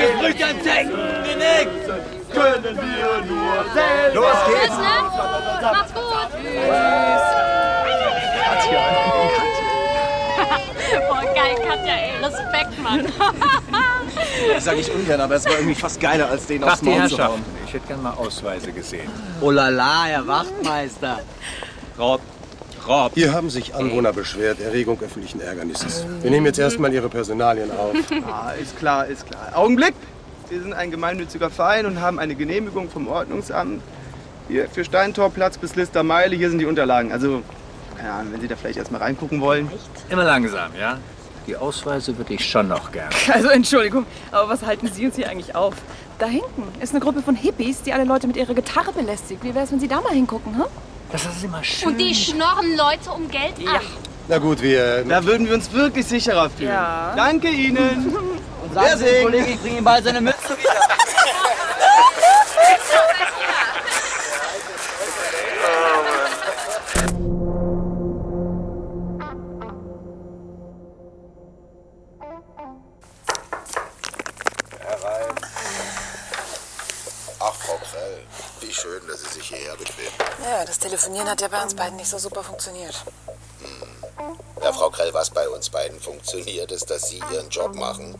Es 0.00 0.20
bricht 0.20 0.42
ein 0.42 0.62
Zecken, 0.62 0.92
können 2.32 2.64
wir 2.64 3.22
nur 3.26 3.64
selber. 3.74 4.14
Los 4.14 4.36
Tschüss, 4.46 4.78
ne? 4.78 4.84
Macht's 5.62 5.94
gut. 5.94 6.07
Boah, 11.08 11.22
geil, 11.34 11.54
Katja, 11.66 11.94
ey. 11.94 12.24
Respekt, 12.24 12.82
Mann. 12.82 13.06
Das 14.54 14.64
sage 14.64 14.80
ich 14.80 14.92
ungern, 14.92 15.20
aber 15.20 15.34
es 15.36 15.44
war 15.44 15.52
irgendwie 15.52 15.74
fast 15.74 16.00
geiler, 16.00 16.28
als 16.30 16.46
den 16.46 16.62
aufs 16.64 16.74
Tag, 16.74 16.82
die 16.82 16.98
Maul 16.98 17.08
zu 17.08 17.24
hauen. 17.24 17.44
Ich 17.66 17.74
hätte 17.74 17.86
gerne 17.86 18.02
mal 18.02 18.12
Ausweise 18.14 18.72
gesehen. 18.72 19.08
Oh 19.40 19.50
la 19.50 19.68
la, 19.68 20.04
Herr 20.04 20.26
Wachtmeister. 20.26 21.20
Rob, 21.98 22.20
Rob. 22.86 23.12
Hier 23.14 23.32
haben 23.32 23.50
sich 23.50 23.74
Anwohner 23.74 24.12
beschwert, 24.12 24.60
Erregung 24.60 24.98
öffentlichen 25.00 25.40
Ärgernisses. 25.40 26.04
Wir 26.22 26.30
nehmen 26.30 26.46
jetzt 26.46 26.58
erstmal 26.58 26.92
Ihre 26.92 27.08
Personalien 27.08 27.70
auf. 27.70 27.94
Ah, 28.30 28.52
ist 28.52 28.76
klar, 28.78 29.06
ist 29.06 29.26
klar. 29.26 29.50
Augenblick! 29.54 29.94
Wir 30.48 30.62
sind 30.62 30.72
ein 30.72 30.90
gemeinnütziger 30.90 31.50
Verein 31.50 31.84
und 31.86 32.00
haben 32.00 32.18
eine 32.18 32.34
Genehmigung 32.34 32.88
vom 32.88 33.06
Ordnungsamt. 33.08 33.82
Hier 34.48 34.68
für 34.68 34.84
Steintorplatz 34.84 35.58
bis 35.58 35.76
Listermeile, 35.76 36.34
hier 36.34 36.48
sind 36.48 36.58
die 36.58 36.66
Unterlagen. 36.66 37.12
Also, 37.12 37.42
keine 37.96 38.12
Ahnung, 38.12 38.32
wenn 38.32 38.40
Sie 38.40 38.48
da 38.48 38.56
vielleicht 38.56 38.78
erstmal 38.78 39.02
reingucken 39.02 39.40
wollen. 39.40 39.70
Immer 40.08 40.24
langsam, 40.24 40.70
ja? 40.78 40.98
Die 41.46 41.56
Ausweise 41.56 42.16
würde 42.16 42.34
ich 42.34 42.48
schon 42.48 42.68
noch 42.68 42.90
gern. 42.92 43.08
Also 43.32 43.48
Entschuldigung, 43.48 44.06
aber 44.32 44.48
was 44.48 44.64
halten 44.64 44.88
Sie 44.88 45.06
uns 45.06 45.16
hier 45.16 45.28
eigentlich 45.28 45.54
auf? 45.54 45.74
Da 46.18 46.26
hinten 46.26 46.64
ist 46.80 46.90
eine 46.92 47.00
Gruppe 47.00 47.22
von 47.22 47.36
Hippies, 47.36 47.82
die 47.82 47.92
alle 47.92 48.04
Leute 48.04 48.26
mit 48.26 48.36
ihrer 48.36 48.54
Gitarre 48.54 48.92
belästigt. 48.92 49.42
Wie 49.44 49.54
wäre 49.54 49.64
es, 49.64 49.72
wenn 49.72 49.80
Sie 49.80 49.88
da 49.88 50.00
mal 50.00 50.12
hingucken, 50.12 50.56
hm? 50.56 50.64
Das 51.12 51.24
ist 51.24 51.44
immer 51.44 51.62
schön. 51.62 51.88
Und 51.88 51.98
die 52.00 52.14
schnorren 52.14 52.76
Leute 52.76 53.10
um 53.14 53.30
Geld 53.30 53.54
an. 53.66 53.80
Na 54.28 54.38
gut, 54.38 54.60
wir... 54.62 55.04
Da 55.04 55.24
würden 55.24 55.46
wir 55.46 55.54
uns 55.54 55.72
wirklich 55.72 56.04
sicherer 56.04 56.50
fühlen. 56.50 56.70
Ja. 56.70 57.14
Danke 57.16 57.48
Ihnen. 57.48 57.78
Und 58.62 58.74
sagen 58.74 58.98
Sie 58.98 59.04
dem 59.04 59.22
Kollegen, 59.24 59.46
ich 59.52 59.60
bringe 59.60 59.78
ihm 59.78 59.84
bald 59.84 60.04
seine 60.04 60.20
Mütze 60.20 60.50
wieder. 60.58 61.07
Telefonieren 81.08 81.30
hat 81.30 81.40
ja 81.40 81.48
bei 81.48 81.62
uns 81.62 81.74
beiden 81.74 81.96
nicht 81.96 82.08
so 82.08 82.18
super 82.18 82.42
funktioniert. 82.42 83.02
Ja, 84.62 84.72
Frau 84.74 84.90
Krell, 84.90 85.14
was 85.14 85.30
bei 85.30 85.48
uns 85.48 85.70
beiden 85.70 85.98
funktioniert, 85.98 86.70
ist, 86.70 86.90
dass 86.90 87.08
Sie 87.08 87.18
Ihren 87.32 87.48
Job 87.48 87.74
machen 87.76 88.14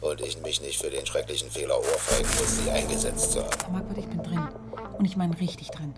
und 0.00 0.22
ich 0.22 0.40
mich 0.40 0.62
nicht 0.62 0.80
für 0.80 0.88
den 0.88 1.04
schrecklichen 1.04 1.50
Fehler 1.50 1.78
ohrfeigen 1.78 2.30
muss, 2.38 2.64
Sie 2.64 2.70
eingesetzt 2.70 3.32
zu 3.32 3.40
haben. 3.40 3.50
Herr 3.60 3.72
Marquardt, 3.72 3.98
ich 3.98 4.06
bin 4.06 4.22
drin. 4.22 4.48
Und 4.96 5.04
ich 5.04 5.18
meine 5.18 5.38
richtig 5.38 5.68
drin. 5.68 5.92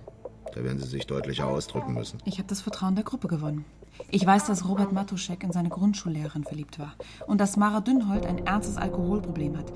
Da 0.53 0.65
werden 0.65 0.81
Sie 0.81 0.89
sich 0.89 1.07
deutlicher 1.07 1.47
ausdrücken 1.47 1.95
müssen. 1.95 2.19
Ich 2.25 2.39
habe 2.39 2.49
das 2.49 2.61
Vertrauen 2.61 2.97
der 2.97 3.05
Gruppe 3.05 3.29
gewonnen. 3.29 3.65
Ich 4.11 4.27
weiß, 4.27 4.47
dass 4.47 4.69
Robert 4.69 4.91
Matuschek 4.91 5.45
in 5.45 5.53
seine 5.53 5.69
Grundschullehrerin 5.69 6.43
verliebt 6.43 6.81
war. 6.81 6.95
Und 7.29 7.41
dass 7.41 7.57
Mara 7.57 7.81
Dünnhold 7.81 8.27
ein 8.27 8.45
ernstes 8.45 8.77
Alkoholproblem 8.79 9.57
hat. 9.57 9.67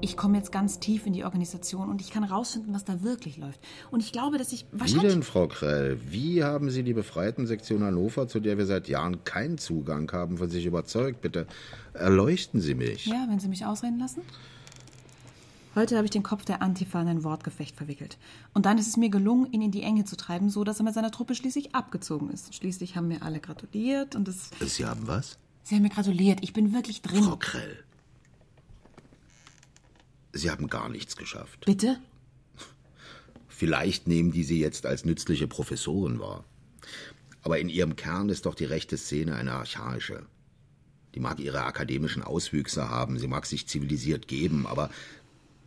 Ich 0.00 0.16
komme 0.16 0.36
jetzt 0.36 0.52
ganz 0.52 0.78
tief 0.78 1.06
in 1.06 1.12
die 1.12 1.24
Organisation 1.24 1.90
und 1.90 2.00
ich 2.00 2.10
kann 2.10 2.22
rausfinden, 2.22 2.72
was 2.72 2.84
da 2.84 3.02
wirklich 3.02 3.36
läuft. 3.36 3.60
Und 3.90 4.00
ich 4.00 4.12
glaube, 4.12 4.38
dass 4.38 4.52
ich 4.52 4.66
Wie 4.70 4.80
wahrscheinlich... 4.80 5.12
denn, 5.12 5.22
Frau 5.24 5.48
Krell? 5.48 5.98
Wie 6.08 6.44
haben 6.44 6.70
Sie 6.70 6.84
die 6.84 6.92
Befreiten-Sektion 6.92 7.82
Hannover, 7.82 8.28
zu 8.28 8.38
der 8.38 8.58
wir 8.58 8.66
seit 8.66 8.88
Jahren 8.88 9.24
keinen 9.24 9.58
Zugang 9.58 10.10
haben, 10.12 10.38
von 10.38 10.48
sich 10.48 10.66
überzeugt? 10.66 11.20
Bitte 11.20 11.46
erleuchten 11.94 12.60
Sie 12.60 12.74
mich. 12.74 13.06
Ja, 13.06 13.26
wenn 13.28 13.40
Sie 13.40 13.48
mich 13.48 13.66
ausreden 13.66 13.98
lassen? 13.98 14.22
Heute 15.74 15.96
habe 15.96 16.04
ich 16.04 16.10
den 16.10 16.22
Kopf 16.22 16.44
der 16.44 16.62
Antifa 16.62 17.00
in 17.02 17.08
ein 17.08 17.24
Wortgefecht 17.24 17.76
verwickelt. 17.76 18.18
Und 18.54 18.66
dann 18.66 18.78
ist 18.78 18.86
es 18.88 18.96
mir 18.96 19.10
gelungen, 19.10 19.52
ihn 19.52 19.62
in 19.62 19.70
die 19.72 19.82
Enge 19.82 20.04
zu 20.04 20.16
treiben, 20.16 20.48
so 20.48 20.62
dass 20.64 20.80
er 20.80 20.84
mit 20.84 20.94
seiner 20.94 21.10
Truppe 21.10 21.34
schließlich 21.34 21.74
abgezogen 21.74 22.30
ist. 22.30 22.54
Schließlich 22.54 22.96
haben 22.96 23.08
mir 23.08 23.22
alle 23.22 23.40
gratuliert 23.40 24.14
und 24.14 24.28
es... 24.28 24.50
Sie 24.60 24.86
haben 24.86 25.06
was? 25.06 25.38
Sie 25.64 25.74
haben 25.74 25.82
mir 25.82 25.90
gratuliert. 25.90 26.38
Ich 26.42 26.52
bin 26.52 26.72
wirklich 26.72 27.02
drin. 27.02 27.22
Frau 27.22 27.36
Krell. 27.36 27.84
Sie 30.38 30.50
haben 30.50 30.68
gar 30.68 30.88
nichts 30.88 31.16
geschafft. 31.16 31.66
Bitte? 31.66 31.98
Vielleicht 33.48 34.06
nehmen 34.06 34.32
die 34.32 34.44
Sie 34.44 34.60
jetzt 34.60 34.86
als 34.86 35.04
nützliche 35.04 35.48
Professoren 35.48 36.20
wahr. 36.20 36.44
Aber 37.42 37.58
in 37.58 37.68
ihrem 37.68 37.96
Kern 37.96 38.28
ist 38.28 38.46
doch 38.46 38.54
die 38.54 38.64
rechte 38.64 38.96
Szene 38.96 39.34
eine 39.34 39.52
archaische. 39.52 40.26
Die 41.14 41.20
mag 41.20 41.40
ihre 41.40 41.64
akademischen 41.64 42.22
Auswüchse 42.22 42.88
haben, 42.90 43.18
sie 43.18 43.26
mag 43.26 43.46
sich 43.46 43.66
zivilisiert 43.66 44.28
geben, 44.28 44.66
aber 44.66 44.90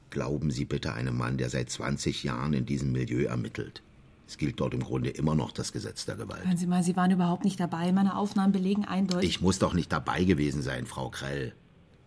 glauben 0.10 0.51
Sie 0.51 0.65
bitte 0.65 0.93
einem 0.93 1.17
Mann, 1.17 1.38
der 1.38 1.49
seit 1.49 1.69
20 1.69 2.23
Jahren 2.23 2.53
in 2.53 2.65
diesem 2.65 2.91
Milieu 2.91 3.23
ermittelt. 3.25 3.81
Es 4.27 4.38
gilt 4.38 4.60
dort 4.62 4.73
im 4.73 4.84
Grunde 4.84 5.10
immer 5.10 5.36
noch 5.36 5.51
das 5.51 5.73
Gesetz 5.73 6.05
der 6.05 6.15
Gewalt. 6.15 6.45
Hören 6.45 6.57
Sie 6.57 6.67
mal, 6.67 6.84
Sie 6.84 6.95
waren 6.95 7.12
überhaupt 7.12 7.43
nicht 7.43 7.60
dabei. 7.60 7.91
Meine 7.91 8.15
Aufnahmen 8.15 8.53
belegen 8.53 8.86
eindeutig... 8.86 9.29
Ich 9.29 9.41
muss 9.41 9.60
doch 9.60 9.73
nicht 9.73 9.91
dabei 9.91 10.23
gewesen 10.23 10.62
sein, 10.62 10.86
Frau 10.86 11.10
Krell. 11.10 11.53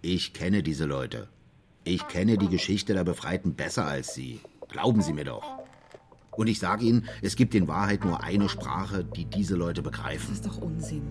Ich 0.01 0.33
kenne 0.33 0.63
diese 0.63 0.87
Leute. 0.87 1.29
Ich 1.87 2.09
kenne 2.09 2.39
die 2.39 2.49
Geschichte 2.49 2.95
der 2.95 3.05
Befreiten 3.05 3.55
besser 3.55 3.87
als 3.87 4.15
Sie. 4.15 4.41
Glauben 4.69 5.03
Sie 5.03 5.13
mir 5.13 5.25
doch. 5.25 5.45
Und 6.31 6.47
ich 6.47 6.59
sage 6.59 6.87
Ihnen, 6.87 7.07
es 7.21 7.37
gibt 7.37 7.55
in 7.55 7.69
Wahrheit 7.69 8.07
nur 8.07 8.23
eine 8.23 8.49
Sprache, 8.49 9.05
die 9.05 9.27
diese 9.27 9.55
Leute 9.55 9.83
begreifen. 9.83 10.29
Das 10.31 10.39
ist 10.39 10.47
doch 10.47 10.63
Unsinn. 10.63 11.03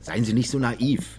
Seien 0.00 0.24
Sie 0.24 0.32
nicht 0.32 0.48
so 0.48 0.60
naiv. 0.60 1.18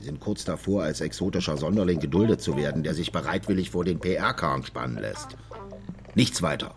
Sie 0.00 0.06
sind 0.06 0.18
kurz 0.18 0.44
davor, 0.44 0.82
als 0.82 1.00
exotischer 1.00 1.56
Sonderling 1.56 2.00
geduldet 2.00 2.42
zu 2.42 2.56
werden, 2.56 2.82
der 2.82 2.94
sich 2.94 3.12
bereitwillig 3.12 3.70
vor 3.70 3.84
den 3.84 4.00
PR-Karren 4.00 4.64
spannen 4.64 4.98
lässt. 4.98 5.36
Nichts 6.16 6.42
weiter. 6.42 6.74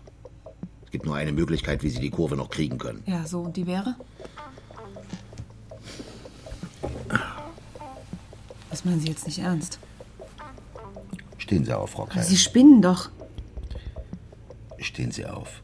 Es 0.84 0.92
gibt 0.92 1.04
nur 1.04 1.16
eine 1.16 1.32
Möglichkeit, 1.32 1.82
wie 1.82 1.88
Sie 1.88 2.00
die 2.00 2.10
Kurve 2.10 2.36
noch 2.36 2.48
kriegen 2.48 2.78
können. 2.78 3.02
Ja, 3.06 3.26
so, 3.26 3.40
und 3.40 3.56
die 3.56 3.66
wäre? 3.66 3.96
Das 8.70 8.84
meinen 8.84 9.00
Sie 9.00 9.08
jetzt 9.08 9.26
nicht 9.26 9.40
ernst? 9.40 9.80
Stehen 11.52 11.66
Sie 11.66 11.74
auf, 11.74 11.90
Frau 11.90 12.06
Krell. 12.06 12.22
Sie 12.22 12.38
spinnen 12.38 12.80
doch. 12.80 13.10
Stehen 14.78 15.10
Sie 15.10 15.26
auf. 15.26 15.60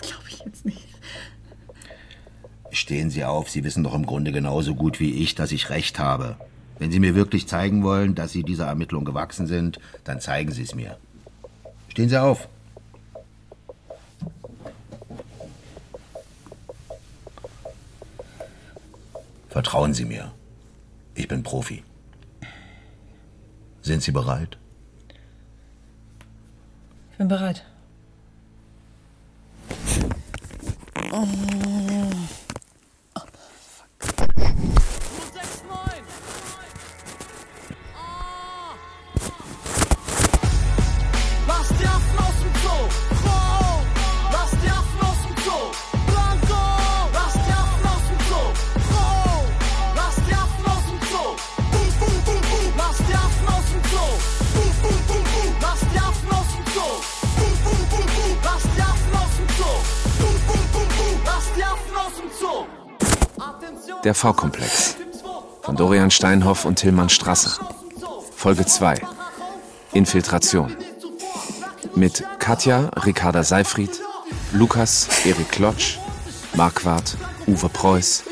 Das 0.00 0.08
glaube 0.08 0.24
ich 0.26 0.38
jetzt 0.38 0.64
nicht. 0.64 0.88
Stehen 2.70 3.10
Sie 3.10 3.22
auf, 3.22 3.50
Sie 3.50 3.62
wissen 3.62 3.84
doch 3.84 3.92
im 3.92 4.06
Grunde 4.06 4.32
genauso 4.32 4.74
gut 4.74 4.98
wie 4.98 5.22
ich, 5.22 5.34
dass 5.34 5.52
ich 5.52 5.68
recht 5.68 5.98
habe. 5.98 6.38
Wenn 6.78 6.90
Sie 6.90 6.98
mir 6.98 7.14
wirklich 7.14 7.46
zeigen 7.46 7.82
wollen, 7.84 8.14
dass 8.14 8.32
Sie 8.32 8.42
dieser 8.42 8.68
Ermittlung 8.68 9.04
gewachsen 9.04 9.46
sind, 9.46 9.80
dann 10.04 10.18
zeigen 10.18 10.50
Sie 10.50 10.62
es 10.62 10.74
mir. 10.74 10.96
Stehen 11.88 12.08
Sie 12.08 12.16
auf. 12.16 12.48
Vertrauen 19.50 19.92
Sie 19.92 20.06
mir. 20.06 20.32
Ich 21.14 21.28
bin 21.28 21.42
Profi. 21.42 21.82
Sind 23.82 24.02
Sie 24.02 24.12
bereit? 24.12 24.56
Bin 27.26 27.30
bereit. 27.30 27.64
Der 64.06 64.14
V-Komplex 64.14 64.94
von 65.62 65.74
Dorian 65.74 66.12
Steinhoff 66.12 66.64
und 66.64 66.76
Tillmann 66.76 67.08
Strasser. 67.08 67.58
Folge 68.36 68.64
2. 68.64 69.00
Infiltration. 69.94 70.76
Mit 71.96 72.22
Katja 72.38 72.88
Ricarda 73.04 73.42
Seifried, 73.42 74.00
Lukas, 74.52 75.08
Erik 75.24 75.50
Klotsch, 75.50 75.98
Marquardt, 76.54 77.16
Uwe 77.48 77.68
Preuß, 77.68 78.22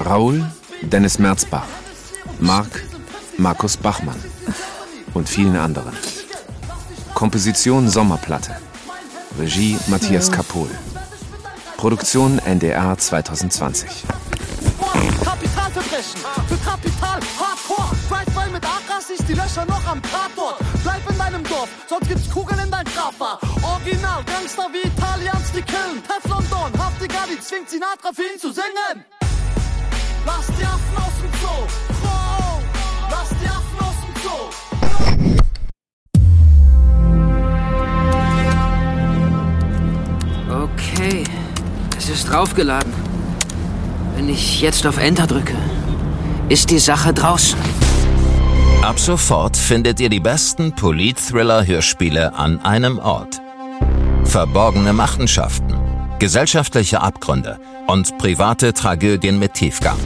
Raoul, 0.00 0.44
Dennis 0.82 1.18
Merzbach, 1.18 1.64
Marc, 2.38 2.84
Markus 3.38 3.78
Bachmann 3.78 4.22
und 5.14 5.26
vielen 5.26 5.56
anderen. 5.56 5.96
Komposition 7.14 7.88
Sommerplatte. 7.88 8.56
Regie 9.38 9.78
Matthias 9.86 10.30
Kapohl. 10.30 10.68
Produktion 11.78 12.38
NDR 12.40 12.98
2020. 12.98 14.04
Kapital 16.68 17.20
Hardcore. 17.40 17.96
Drive-by 18.10 18.50
mit 18.52 18.64
Akras 18.64 19.08
ist 19.08 19.26
die 19.26 19.32
Löcher 19.32 19.64
noch 19.64 19.86
am 19.86 20.02
Tatort. 20.02 20.58
Bleib 20.82 21.08
in 21.10 21.16
deinem 21.16 21.42
Dorf, 21.44 21.70
sonst 21.88 22.08
gibt's 22.08 22.28
Kugeln 22.30 22.60
in 22.60 22.70
dein 22.70 22.84
Grabbar. 22.84 23.38
Original, 23.62 24.22
Gangster 24.24 24.66
wie 24.72 24.86
Italians, 24.86 25.50
die 25.56 25.62
killen. 25.62 26.02
Teflon 26.06 26.44
Don, 26.50 26.70
Haftigadi 26.78 27.40
zwingt 27.40 27.70
Sinatra 27.70 28.12
für 28.12 28.22
ihn 28.22 28.38
zu 28.38 28.52
singen. 28.52 28.96
Lass 30.26 30.46
die 30.58 30.64
Affen 30.64 30.96
aus 30.96 31.16
dem 31.22 31.32
Zoo. 31.40 31.64
Die 33.40 33.46
Affen 33.46 33.78
aus. 33.80 33.94
Okay, 40.50 41.24
es 41.96 42.08
ist 42.08 42.30
draufgeladen. 42.30 42.92
Wenn 44.16 44.28
ich 44.28 44.60
jetzt 44.60 44.86
auf 44.86 44.98
Enter 44.98 45.26
drücke, 45.26 45.56
ist 46.48 46.70
die 46.70 46.78
Sache 46.78 47.12
draußen. 47.12 47.58
Ab 48.82 48.98
sofort 48.98 49.56
findet 49.56 50.00
ihr 50.00 50.08
die 50.08 50.20
besten 50.20 50.74
Polit-Thriller-Hörspiele 50.74 52.34
an 52.34 52.60
einem 52.64 52.98
Ort. 52.98 53.40
Verborgene 54.24 54.92
Machenschaften, 54.92 55.74
gesellschaftliche 56.18 57.00
Abgründe 57.02 57.58
und 57.86 58.16
private 58.18 58.72
Tragödien 58.72 59.38
mit 59.38 59.54
Tiefgang. 59.54 59.98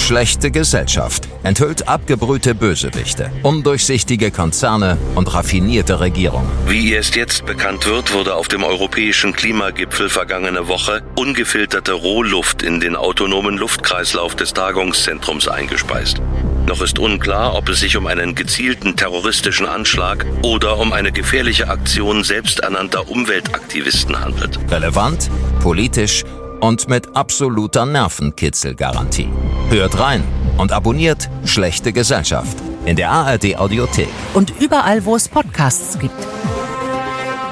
Schlechte 0.00 0.50
Gesellschaft 0.50 1.28
enthüllt 1.44 1.86
abgebrühte 1.86 2.54
Bösewichte, 2.54 3.30
undurchsichtige 3.44 4.32
Konzerne 4.32 4.98
und 5.14 5.32
raffinierte 5.32 6.00
Regierungen. 6.00 6.48
Wie 6.66 6.92
erst 6.92 7.14
jetzt 7.14 7.46
bekannt 7.46 7.86
wird, 7.86 8.12
wurde 8.12 8.34
auf 8.34 8.48
dem 8.48 8.64
europäischen 8.64 9.32
Klimagipfel 9.34 10.08
vergangene 10.08 10.66
Woche 10.66 11.02
ungefilterte 11.16 11.92
Rohluft 11.92 12.62
in 12.62 12.80
den 12.80 12.96
autonomen 12.96 13.56
Luftkreislauf 13.56 14.34
des 14.34 14.52
Tagungszentrums 14.52 15.46
eingespeist. 15.46 16.20
Noch 16.66 16.82
ist 16.82 16.98
unklar, 16.98 17.54
ob 17.54 17.68
es 17.68 17.80
sich 17.80 17.96
um 17.96 18.06
einen 18.06 18.34
gezielten 18.34 18.96
terroristischen 18.96 19.66
Anschlag 19.66 20.26
oder 20.42 20.78
um 20.78 20.92
eine 20.92 21.12
gefährliche 21.12 21.68
Aktion 21.68 22.24
selbsternannter 22.24 23.08
Umweltaktivisten 23.08 24.18
handelt. 24.20 24.58
Relevant, 24.70 25.30
politisch 25.60 26.24
und 26.60 26.88
mit 26.88 27.16
absoluter 27.16 27.86
Nervenkitzelgarantie. 27.86 29.28
Hört 29.70 29.98
rein 29.98 30.22
und 30.58 30.72
abonniert 30.72 31.28
Schlechte 31.44 31.92
Gesellschaft 31.92 32.56
in 32.84 32.96
der 32.96 33.10
ARD 33.10 33.56
Audiothek. 33.56 34.08
Und 34.34 34.52
überall, 34.60 35.04
wo 35.04 35.16
es 35.16 35.28
Podcasts 35.28 35.98
gibt. 35.98 36.14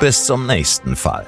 Bis 0.01 0.25
zum 0.25 0.47
nächsten 0.47 0.97
Fall. 0.97 1.27